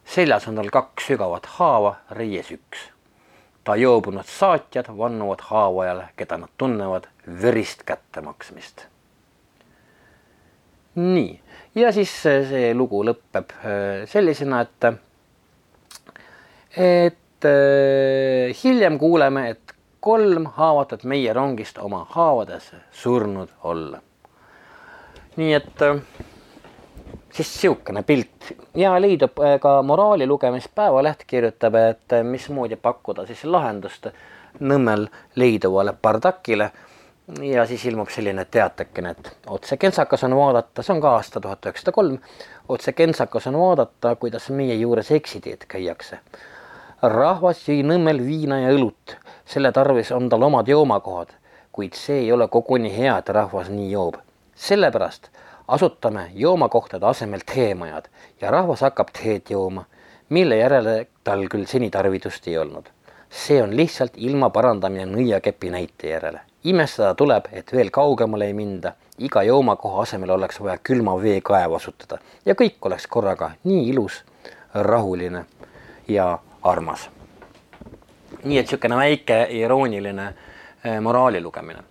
[0.05, 2.89] seljas on tal kaks sügavat haava, reies üks.
[3.63, 7.07] ta joobunud saatjad vannuvad haavajale, keda nad tunnevad,
[7.41, 8.85] verist kättemaksmist.
[10.95, 11.41] nii,
[11.75, 14.93] ja siis see lugu lõpeb äh, sellisena, et,
[16.77, 17.24] et
[18.63, 19.75] hiljem kuuleme, et
[20.05, 23.99] kolm haavatud meie rongist oma haavadesse surnud olla.
[25.35, 25.97] nii et äh,
[27.33, 33.43] siis niisugune pilt ja leidub äh, ka moraali lugemist, Päevaleht kirjutab, et mismoodi pakkuda siis
[33.43, 34.07] lahendust
[34.59, 36.71] Nõmmel leiduvale bardakile.
[37.41, 41.65] ja siis ilmub selline teatekene, et otse kentsakas on vaadata, see on ka aasta tuhat
[41.65, 42.19] üheksasada kolm,
[42.69, 46.19] otse kentsakas on vaadata, kuidas meie juures eksiteed käiakse
[47.09, 51.33] rahvas jõi Nõmmel viina ja õlut, selle tarvis on tal omad joomakohad,
[51.71, 54.15] kuid see ei ole koguni hea, et rahvas nii joob.
[54.55, 55.29] sellepärast
[55.67, 58.07] asutame joomakohtade asemel teemajad
[58.41, 59.85] ja rahvas hakkab teed jooma,
[60.29, 62.85] mille järele tal küll seni tarvidust ei olnud.
[63.29, 66.39] see on lihtsalt ilma parandamine nõiakepi näite järele.
[66.63, 72.17] imestada tuleb, et veel kaugemale ei minda, iga joomakoha asemel oleks vaja külma veekaev asutada
[72.45, 74.23] ja kõik oleks korraga nii ilus,
[74.73, 75.45] rahuline
[76.07, 77.09] ja armas.
[78.43, 80.25] nii et niisugune väike irooniline
[80.83, 81.81] eh, moraali lugemine.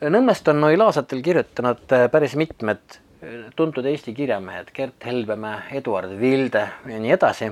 [0.00, 6.14] Nõmmest on noil aastatel kirjutanud eh, päris mitmed eh, tuntud Eesti kirjamehed, Gert Helbemäe, Eduard
[6.20, 7.50] Vilde ja nii edasi.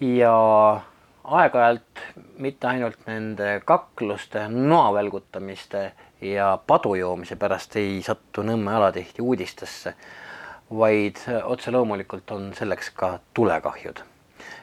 [0.00, 0.34] ja
[1.24, 2.04] aeg-ajalt
[2.42, 9.94] mitte ainult nende kakluste, noa välgutamiste ja padu joomise pärast ei satu Nõmme alatihti uudistesse,
[10.70, 14.11] vaid otse loomulikult on selleks ka tulekahjud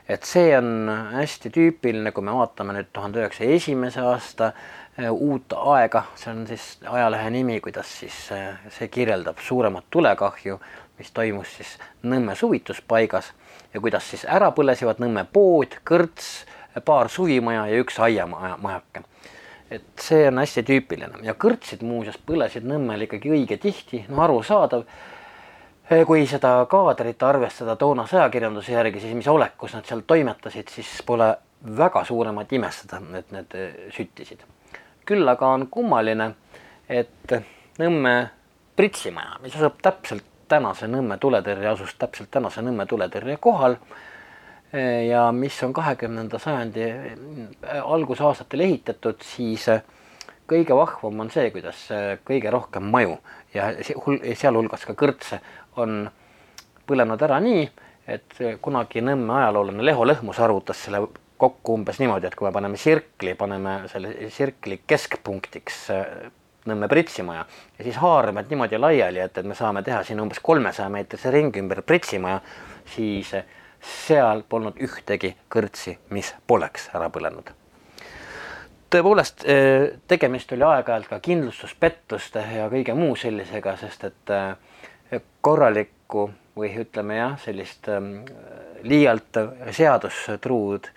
[0.10, 5.54] et see on hästi tüüpiline, kui me vaatame nüüd tuhande üheksasaja esimese aasta äh, uut
[5.56, 10.60] aega, see on siis ajalehe nimi, kuidas siis äh, see kirjeldab suuremat tulekahju,
[11.00, 13.34] mis toimus siis Nõmme suvituspaigas
[13.74, 16.46] ja kuidas siis ära põlesivad Nõmme pood, kõrts,
[16.86, 19.04] paar suvimaja ja üks aiamajake.
[19.70, 21.20] et see on hästi tüüpiline.
[21.22, 24.86] Ja kõrtsid muuseas põlesid Nõmmel ikkagi õige tihti, no arusaadav
[26.06, 31.32] kui seda kaadrit arvestada toonase ajakirjanduse järgi, siis mis olekus nad seal toimetasid, siis pole
[31.78, 34.46] väga suuremat imestada, et need eh, süttisid.
[35.06, 36.34] küll aga on kummaline,
[36.90, 37.42] et
[37.80, 38.30] Nõmme
[38.76, 43.78] pritsimaja, mis asub täpselt tänase Nõmme tuletõrje, asus täpselt tänase Nõmme tuletõrje kohal
[44.74, 46.90] eh, ja mis on kahekümnenda sajandi
[47.84, 49.66] algusaastatel ehitatud, siis
[50.50, 51.88] kõige vahvam on see, kuidas
[52.26, 53.18] kõige rohkem maju
[53.54, 53.72] ja
[54.36, 55.40] sealhulgas ka kõrtse
[55.80, 56.04] on
[56.90, 57.64] põlenud ära nii,
[58.10, 61.04] et kunagi Nõmme ajaloolane Leho Lõhmus arvutas selle
[61.40, 66.06] kokku umbes niimoodi, et kui me paneme sirkli, paneme selle sirkli keskpunktiks äh,
[66.70, 67.46] Nõmme pritsimaja
[67.78, 71.62] ja siis haarame niimoodi laiali, et, et me saame teha siin umbes kolmesaja meetrise ringi
[71.64, 72.42] ümber pritsimaja,
[72.92, 73.48] siis äh,
[73.80, 77.54] seal polnud ühtegi kõrtsi, mis poleks ära põlenud.
[78.90, 84.56] tõepoolest, äh, tegemist oli aeg-ajalt ka kindlustuspettuste ja kõige muu sellisega, sest et äh,
[85.42, 88.26] korralikku või ütleme jah, sellist ähm,
[88.84, 89.38] liialt
[89.72, 90.90] seadustruud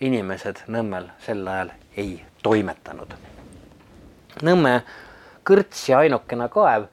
[0.00, 3.14] inimesed Nõmmel sel ajal ei toimetanud.
[4.46, 4.74] Nõmme
[5.46, 6.86] kõrts ja ainukene kaev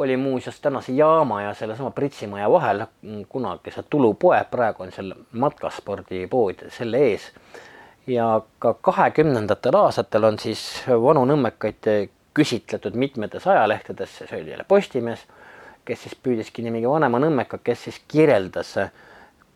[0.00, 2.84] oli muuseas tänase jaama ja sellesama Pritsimaja vahel
[3.28, 7.32] kunagise tulupoe, praegu on seal matkaspordipood selle ees.
[8.06, 11.88] ja ka kahekümnendatel aastatel on siis vanu nõmmekaid
[12.34, 15.26] küsitletud mitmetes ajalehtedes, see oli jälle Postimees
[15.84, 18.76] kes siis püüdiski nii mingi vanema nõmmeka, kes siis kirjeldas,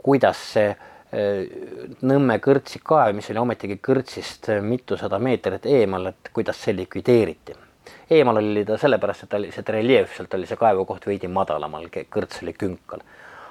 [0.05, 6.59] kuidas see äh, Nõmme kõrtsi kaev, mis oli ometigi kõrtsist mitusada meetrit eemal, et kuidas
[6.65, 7.55] see likvideeriti.
[8.11, 12.43] eemal oli ta sellepärast, et ta oli, see reljeefselt oli see kaevukoht veidi madalamal, kõrts
[12.43, 13.05] oli künkal.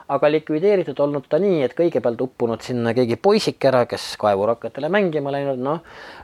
[0.08, 5.32] Aga likvideeritud olnud ta nii, et kõigepealt uppunud sinna keegi poisike ära, kes kaevurakatele mängima
[5.34, 5.80] läinud, noh,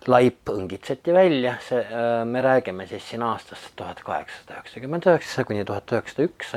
[0.08, 5.66] laip õngitseti välja, see, äh, me räägime siis siin aastast tuhat kaheksasada üheksakümmend üheksa kuni
[5.66, 6.56] tuhat üheksasada üks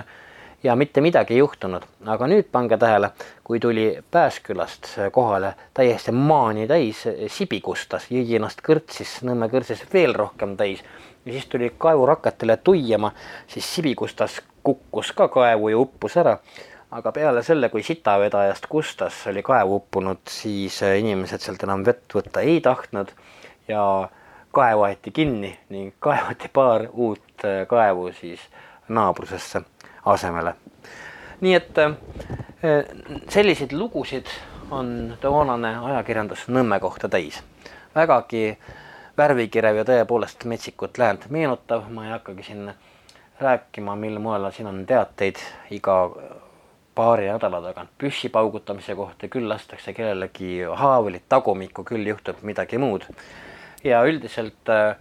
[0.63, 3.11] ja mitte midagi ei juhtunud, aga nüüd pange tähele,
[3.45, 7.03] kui tuli Pääskülast kohale täiesti maani täis,
[7.35, 10.85] sibi kustas, jõi ennast kõrtsis, Nõmme kõrtsis veel rohkem täis.
[11.25, 13.13] Ja siis tuli kaevurakatele tuiama,
[13.47, 16.39] siis sibi kustas kukkus ka kaevu ja uppus ära.
[16.93, 22.45] Aga peale selle, kui sitavedajast kustas oli kaevu uppunud, siis inimesed sealt enam vett võtta
[22.45, 23.13] ei tahtnud
[23.69, 23.85] ja
[24.53, 28.45] kaev aeti kinni ning kaevati paar uut kaevu siis
[28.89, 29.63] naabrusesse
[30.05, 30.55] asemele.
[31.41, 31.95] nii et äh,
[33.29, 34.29] selliseid lugusid
[34.71, 37.43] on toonane ajakirjandus Nõmme kohta täis.
[37.95, 38.59] vägagi
[39.17, 42.71] värvikirev ja tõepoolest metsikut läänt meenutav, ma ei hakkagi siin
[43.41, 45.41] rääkima, mil moel siin on teateid
[45.71, 45.97] iga
[46.95, 53.07] paari nädala tagant püssi paugutamise kohta, küll lastakse kellelegi haavlit tagumikku, küll juhtub midagi muud.
[53.85, 54.97] ja üldiselt, äh,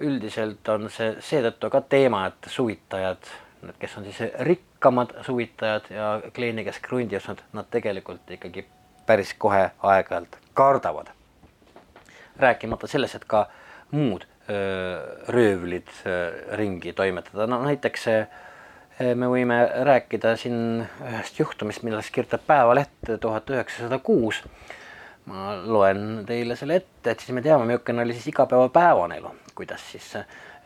[0.00, 3.32] üldiselt on see seetõttu ka teema, et suvitajad
[3.62, 8.64] need, kes on siis rikkamad suvitajad ja kleeni, kes krundi ostnud, nad tegelikult ikkagi
[9.06, 11.10] päris kohe aeg-ajalt kardavad.
[12.40, 13.50] rääkimata sellest, et ka
[13.90, 18.06] muud öö, röövlid öö, ringi toimetada, no näiteks
[19.00, 24.42] me võime rääkida siin ühest juhtumist, millest kirjutab Päevaleht tuhat üheksasada kuus.
[25.30, 29.84] ma loen teile selle ette, et siis me teame, milline oli siis igapäevapäevane elu, kuidas
[29.92, 30.14] siis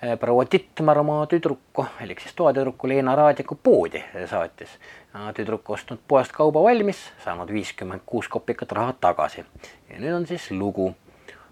[0.05, 4.69] Eh, proua Tittmar oma tüdruku, elik siis toatüdruku Leena Raadiku poodi saatis.
[5.35, 9.45] tüdruk ostnud poest kauba valmis, saanud viiskümmend kuus kopikat raha tagasi.
[9.91, 10.95] ja nüüd on siis lugu.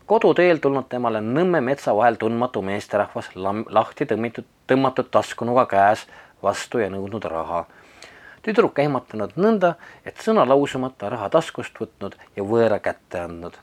[0.06, 3.30] koduteel tulnud temale Nõmme metsa vahel tundmatu meesterahvas
[3.68, 6.06] lahti tõmmitud, tõmmatud taskunuga käes
[6.42, 7.64] vastu ja nõudnud raha.
[8.42, 9.74] tüdruk ehmatanud nõnda,
[10.04, 13.58] et sõna lausumata raha taskust võtnud ja võõra kätte andnud.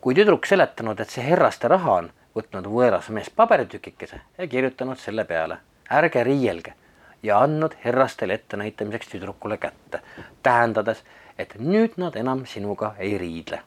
[0.00, 5.24] kui tüdruk seletanud, et see herraste raha on võtnud võõras mees paberitükikese ja kirjutanud selle
[5.24, 5.58] peale
[5.90, 6.74] ärge riielge
[7.22, 10.00] ja andnud herrastele ettenäitamiseks tüdrukule kätte,
[10.42, 11.02] tähendades,
[11.38, 13.60] et nüüd nad enam sinuga ei riidle.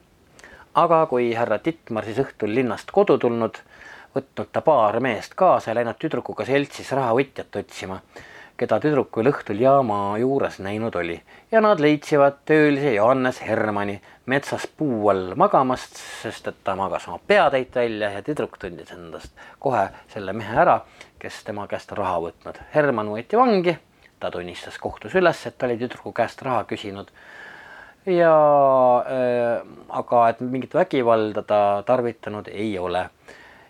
[0.74, 3.58] aga kui härra Tittmar siis õhtul linnast kodu tulnud,
[4.16, 8.00] võtnud ta paar meest kaasa ja läinud tüdrukuga seltsis rahavõtjat otsima
[8.60, 11.16] keda tüdrukul õhtul jaama juures näinud oli
[11.52, 13.96] ja nad leitsivad töölise Johannes Hermanni
[14.30, 19.32] metsas puu all magamast, sest et ta magas oma peatäit välja ja tüdruk tundis endast
[19.64, 20.80] kohe selle mehe ära,
[21.20, 22.60] kes tema käest raha võtnud.
[22.74, 23.78] Herman võeti vangi,
[24.20, 27.14] ta tunnistas kohtus üles, et ta oli tüdruku käest raha küsinud
[28.10, 28.36] ja
[29.06, 29.64] äh,
[30.02, 33.10] aga et mingit vägivalda ta tarvitanud ei ole.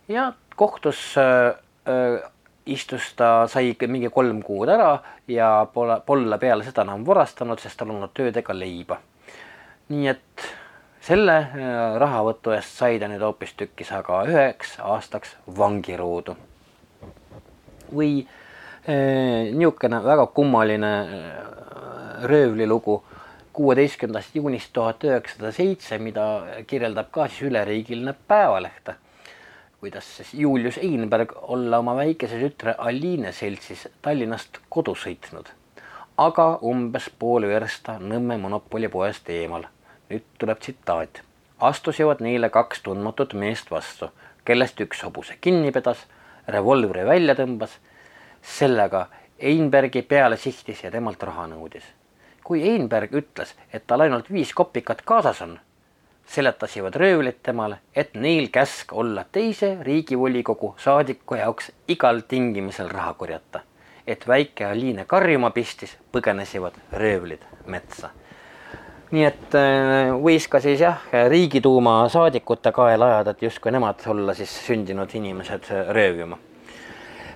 [0.07, 1.53] ja kohtus äh,
[1.85, 2.31] äh,
[2.73, 4.91] istus ta, sai mingi kolm kuud ära
[5.27, 8.99] ja pole, pole peale seda enam varastanud, sest tal olnud töödega leiba.
[9.89, 10.49] nii et
[11.01, 16.35] selle äh, rahavõtu eest sai ta nüüd hoopistükkis aga üheks aastaks vangiruudu.
[17.89, 21.29] või äh, niisugune väga kummaline äh,
[22.29, 23.03] röövlilugu
[23.53, 26.25] kuueteistkümnendast juunist tuhat üheksasada seitse, mida
[26.67, 28.93] kirjeldab ka siis üleriigiline Päevaleht
[29.79, 35.47] kuidas siis Julius Einberg olla oma väikese tütre Aliine seltsis Tallinnast kodu sõitnud,
[36.17, 39.63] aga umbes pool versta Nõmme monopolipoest eemal.
[40.09, 41.21] nüüd tuleb tsitaat.
[41.59, 44.09] astusivad neile kaks tundmatut meest vastu,
[44.45, 46.07] kellest üks hobuse kinni pedas,
[46.47, 47.79] revolvri välja tõmbas,
[48.41, 49.07] sellega
[49.39, 51.83] Einbergi peale sihtis ja temalt raha nõudis.
[52.43, 55.59] kui Einberg ütles, et tal ainult viis kopikat kaasas on
[56.29, 63.59] seletasivad röövlid temale, et neil käsk olla teise riigivolikogu saadiku jaoks igal tingimusel raha korjata.
[64.07, 68.09] et väike Aliine karjuma pistis, põgenesivad röövlid metsa.
[69.11, 74.33] nii et äh, võis ka siis jah, Riigiduuma saadikute kaela ajada, et justkui nemad olla
[74.33, 76.37] siis sündinud inimesed äh, röövima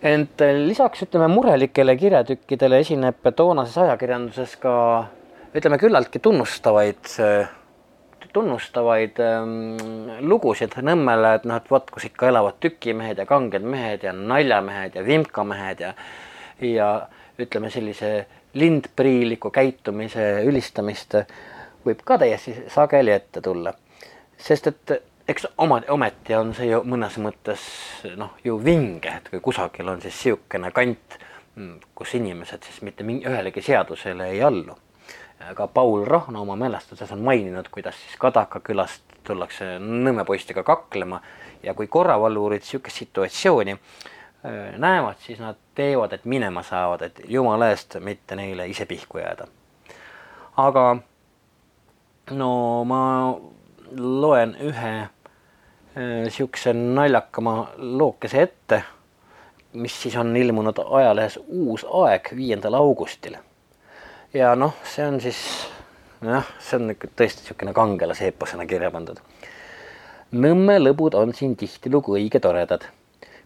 [0.04, 4.78] ent äh, lisaks ütleme murelikele kirjatükkidele esineb toonases ajakirjanduses ka
[5.56, 7.10] ütleme küllaltki tunnustavaid
[8.34, 14.06] tunnustavaid ähm, lugusid Nõmmele, et noh, et vot kus ikka elavad tükimehed ja kanged mehed
[14.08, 15.94] ja naljamehed ja vimkamehed ja
[16.64, 16.90] ja
[17.40, 21.18] ütleme, sellise lindpriiliku käitumise ülistamist
[21.86, 23.74] võib ka täiesti sageli ette tulla.
[24.38, 24.94] sest et
[25.28, 27.62] eks oma, ometi on see ju mõnes mõttes
[28.20, 31.20] noh, ju vinge, et kui kusagil on siis niisugune kant,
[31.96, 34.76] kus inimesed siis mitte mingi ühelegi seadusele ei allu
[35.56, 41.22] ka Paul Rahna oma mälestuses on maininud, kuidas siis Kadaka külast tullakse Nõmme poistega kaklema
[41.64, 43.78] ja kui korravalvurid niisugust situatsiooni
[44.78, 49.48] näevad, siis nad teevad, et minema saavad, et jumala eest mitte neile ise pihku jääda.
[50.58, 50.98] aga
[52.32, 53.00] no ma
[53.98, 54.92] loen ühe
[55.96, 58.84] niisuguse naljakama lookese ette,
[59.74, 63.38] mis siis on ilmunud ajalehes Uus Aeg viiendal augustil.
[64.34, 65.40] Ja noh, see on siis
[66.26, 69.20] jah, see on tõesti niisugune kangelase eeposena kirja pandud.
[70.34, 72.90] Nõmme lõbud on siin tihtilugu õige toredad.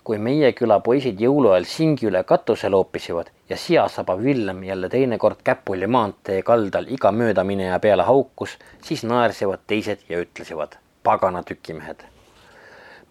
[0.07, 5.87] kui meie küla poisid jõuluajal Singi üle katuse loopisivad ja siasaba Villem jälle teinekord Käpuli
[5.87, 12.05] maantee kaldal iga möödamineja peale haukus, siis naersivad teised ja ütlesid, pagana tükimehed.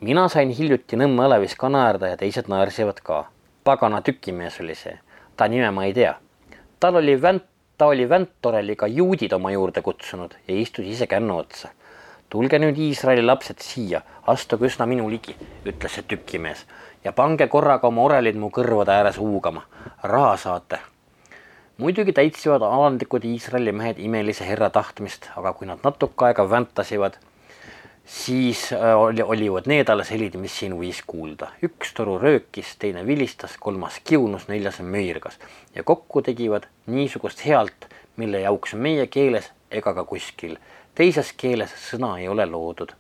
[0.01, 3.25] mina sain hiljuti Nõmme alevis ka naerda ja teised naersivad ka.
[3.65, 4.99] pagana tükimees oli see,
[5.37, 6.15] ta nime ma ei tea.
[6.81, 7.45] tal oli vänt
[7.79, 11.69] ta oli Väntoreliga juudid oma juurde kutsunud ja istus ise kännu otsa.
[12.31, 16.65] tulge nüüd Iisraeli lapsed siia, astuge üsna minu ligi, ütles see tükimees
[17.05, 19.63] ja pange korraga oma orelid mu kõrvade ääres huugama.
[20.03, 20.79] raha saate.
[21.79, 27.19] muidugi täitsivad alandlikud Iisraeli mehed imelise herra tahtmist, aga kui nad natuke aega väntasivad,
[28.07, 31.51] siis äh, oli, olivad need alles helid, mis siin võis kuulda.
[31.63, 35.39] üks toru röökis, teine vilistas, kolmas kiunus, neljas möirgas
[35.75, 40.57] ja kokku tegivad niisugust healt, mille jaoks meie keeles ega ka kuskil
[40.97, 42.95] teises keeles sõna ei ole loodud.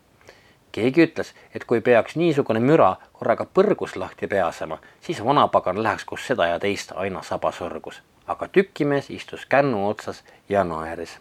[0.72, 6.26] keegi ütles, et kui peaks niisugune müra korraga põrgus lahti peasema, siis vanapagan läheks koos
[6.26, 8.02] seda ja teist aina sabasorgus.
[8.26, 11.18] aga tükimees istus kännu otsas ja naeris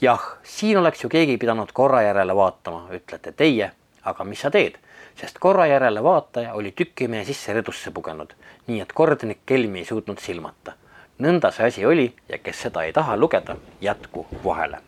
[0.00, 3.70] jah, siin oleks ju keegi pidanud korra järele vaatama, ütlete teie,
[4.04, 4.78] aga mis sa teed,
[5.16, 8.34] sest korra järele vaataja oli tükimehe sisse redusse pugenud,
[8.66, 10.72] nii et kordnik kelmi ei suutnud silmata.
[11.18, 14.78] nõnda see asi oli ja kes seda ei taha lugeda, jätku vahele.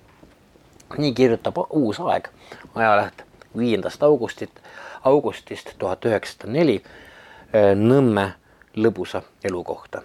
[0.99, 2.29] nii kirjutab Uus Aeg,
[2.75, 3.25] ajaleht
[3.57, 4.61] viiendast augustit,
[5.05, 6.83] augustist tuhat üheksasada neli
[7.75, 8.35] Nõmme
[8.77, 10.03] lõbusa elu kohta.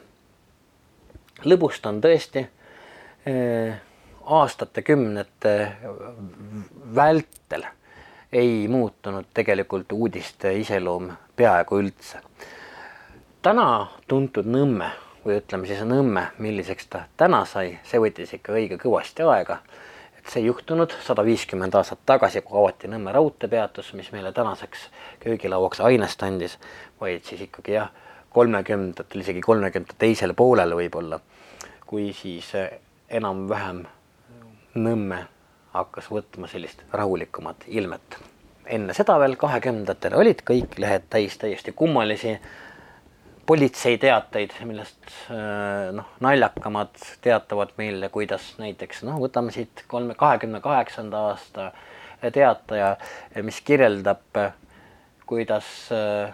[1.43, 2.39] lõbust on tõesti
[3.27, 3.81] äh,
[4.25, 5.71] aastate-kümnete
[6.95, 7.63] vältel
[8.31, 12.17] ei muutunud tegelikult uudiste iseloom peaaegu üldse.
[13.41, 14.89] täna tuntud Nõmme
[15.25, 19.57] või ütleme siis Nõmme, milliseks ta täna sai, see võttis ikka õige kõvasti aega.
[20.17, 24.89] et see ei juhtunud sada viiskümmend aastat tagasi, kui avati Nõmme raudteepeatus, mis meile tänaseks
[25.19, 26.57] köögilauaks ainest andis,
[27.01, 27.91] vaid siis ikkagi jah,
[28.29, 31.19] kolmekümnendatel, isegi kolmekümnendate teisel poolel võib-olla,
[31.85, 32.49] kui siis
[33.09, 33.85] enam-vähem
[34.73, 35.19] Nõmme
[35.73, 38.19] hakkas võtma sellist rahulikumat ilmet.
[38.65, 42.37] enne seda veel kahekümnendatel olid kõik lehed täis täiesti kummalisi
[43.45, 51.25] politseiteateid, millest äh, noh, naljakamad teatavad meile, kuidas näiteks noh, võtame siit kolme, kahekümne kaheksanda
[51.31, 51.71] aasta
[52.31, 52.95] teataja,
[53.43, 54.39] mis kirjeldab,
[55.27, 56.31] kuidas äh,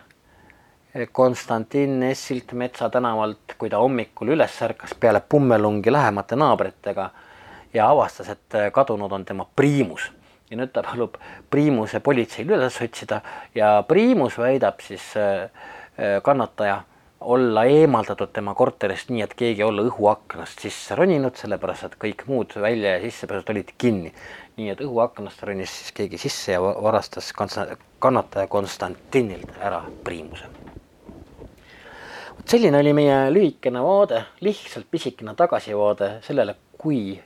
[1.11, 7.09] Konstantin Essilt Metsa tänavalt, kui ta hommikul üles ärkas peale pummelungi lähemate naabritega
[7.73, 10.11] ja avastas, et äh, kadunud on tema priimus
[10.49, 11.17] ja nüüd ta palub
[11.53, 13.21] priimuse politseil üles otsida
[13.55, 15.49] ja priimus väidab siis äh,
[15.99, 16.81] äh, kannataja
[17.19, 22.55] olla eemaldatud tema korterist nii, et keegi olla õhuaknast sisse roninud, sellepärast et kõik muud
[22.55, 24.13] välja ja sissepääsud olid kinni.
[24.59, 27.33] nii et õhuaknast ronis siis keegi sisse ja varastas
[27.99, 30.47] kannataja Konstantinilt ära priimuse.
[32.37, 37.19] vot selline oli meie lühikene vaade, lihtsalt pisikene tagasivaade sellele, kui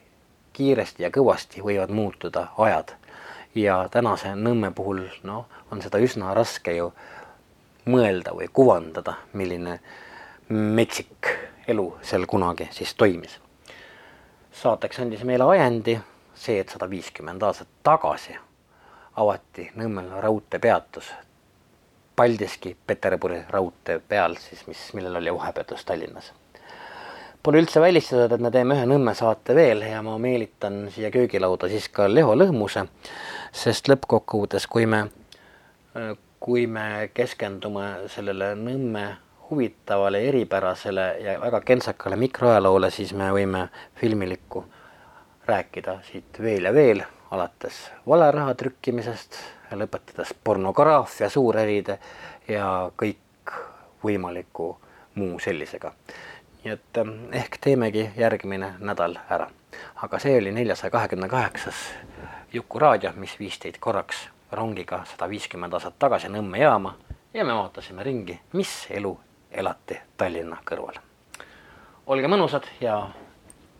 [0.53, 2.93] kiiresti ja kõvasti võivad muutuda ajad.
[3.55, 6.93] ja tänase Nõmme puhul noh, on seda üsna raske ju
[7.85, 9.79] mõelda või kuvandada, milline
[10.49, 11.29] metsik
[11.67, 13.39] elu seal kunagi siis toimis.
[14.51, 15.99] saateks andis meile ajendi
[16.35, 18.37] see, et sada viiskümmend aastat tagasi
[19.15, 21.13] avati Nõmmel raudteepeatus
[22.15, 26.33] Paldiski Peterburi raudtee peal siis, mis, millel oli vahepeatus Tallinnas
[27.43, 31.67] Pole üldse välistatud, et me teeme ühe Nõmme saate veel ja ma meelitan siia köögilauda
[31.67, 32.85] siis ka Leho Lõhmuse,
[33.51, 35.01] sest lõppkokkuvõttes, kui me,
[36.39, 39.03] kui me keskendume sellele Nõmme
[39.49, 43.67] huvitavale, eripärasele ja väga kentsakale mikroajaloole, siis me võime
[43.99, 44.63] filmilikku
[45.43, 47.03] rääkida siit veel ja veel,
[47.35, 49.35] alates valeraha trükkimisest,
[49.75, 51.99] lõpetades pornograafia suuräride
[52.47, 53.59] ja kõik
[54.07, 54.77] võimaliku
[55.19, 55.91] muu sellisega
[56.64, 59.49] nii et ähm, ehk teemegi järgmine nädal ära.
[59.95, 61.76] aga see oli neljasaja kahekümne kaheksas
[62.53, 66.93] Juku-raadio, mis viis teid korraks rongiga sada viiskümmend aastat tagasi Nõmme jaama
[67.34, 69.20] ja me vaatasime ringi, mis elu
[69.51, 70.99] elati Tallinna kõrval.
[72.07, 73.09] olge mõnusad ja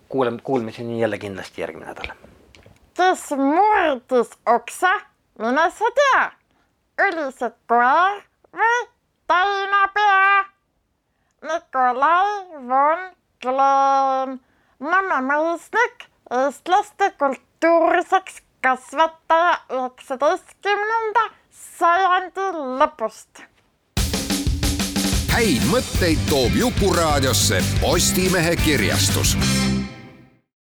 [0.10, 2.16] kuuleme, kuulmiseni jälle kindlasti järgmine nädal.
[2.98, 4.92] kes murdis oksa,
[5.40, 6.32] mine sa tea,
[7.08, 8.24] oli see koer
[8.54, 8.82] või
[9.28, 10.53] Teinapea,
[11.44, 13.00] Nikolai von
[13.44, 14.40] Gleem,
[14.84, 21.26] Nõmme mõisnik, eestlaste kultuuriseks kasvataja üheksateistkümnenda
[21.78, 22.48] sajandi
[22.80, 23.44] lõpust.
[25.34, 29.36] häid mõtteid toob Jukuraadiosse Postimehe kirjastus